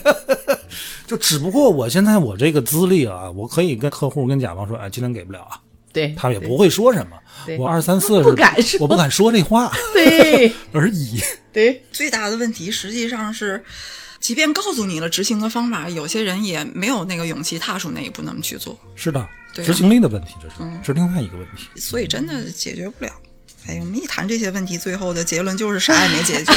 [1.06, 5.60] 就只不过我现在我这个资历啊，我可以跟客户跟甲方说，哎，今天给不了啊，
[5.92, 7.58] 对，对他也不会说什么对。
[7.58, 11.20] 我二三四不敢说我不敢说这话对 而已。
[11.52, 13.62] 对，最大的问题实际上是，
[14.26, 18.76] 即便告诉你了执行的方法，有些人也没有那个勇气踏出那一步，那么去做。
[18.96, 19.24] 是的，
[19.54, 21.68] 对啊执行力的问题，这是、嗯是另外一个问题。
[21.78, 23.12] 所以真的解决不了。
[23.68, 26.52] 哎，我们一谈这些问题，最后的结论就是啥也没解决。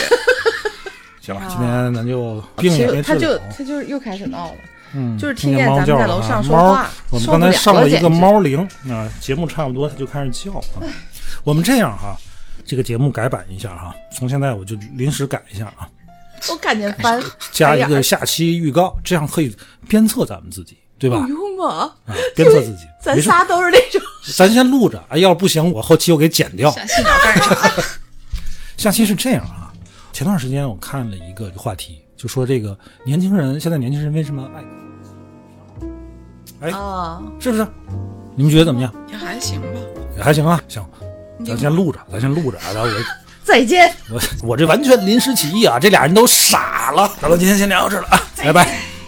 [1.21, 3.45] 行了，今天咱就病也没他就治好。
[3.55, 4.57] 他就是又开始闹了。
[4.95, 10.81] 嗯，就是听听见咱们在楼上说话我们刚才上了一个猫铃啊，节目差不多它就开始叫啊。
[11.43, 12.17] 我们这样哈、
[12.65, 15.87] 这个节目改版一下哈、从现在我就临时改一下啊，
[16.49, 17.21] 我感觉烦
[17.51, 19.55] 加一个下期预告，这样可以
[19.87, 21.17] 鞭策咱们自己，对吧？
[21.21, 21.91] 有用吗？
[22.05, 22.85] 啊，鞭策自己。
[23.01, 24.01] 咱，仨都是那种。
[24.35, 26.69] 咱先录着，哎，要是不行，我后期我给剪掉。
[26.71, 27.83] 下期哪干啥？
[28.77, 29.73] 下期是这样啊，
[30.13, 34.49] 前段时间我看了一个话题，就说这个年轻人现在年轻人为什么
[36.61, 37.67] 爱，哎，啊，是不是？
[38.35, 38.93] 你们觉得怎么样？
[39.11, 39.67] 也还行吧。
[40.15, 40.85] 也还行啊，行，
[41.45, 42.71] 咱先录着，咱先录着啊。
[42.73, 42.93] 然后我
[43.49, 43.91] 再见。
[44.11, 47.11] 我我这完全临时起意啊，这俩人都傻了。
[47.19, 48.98] 咱们今天先聊到这儿了啊，拜拜。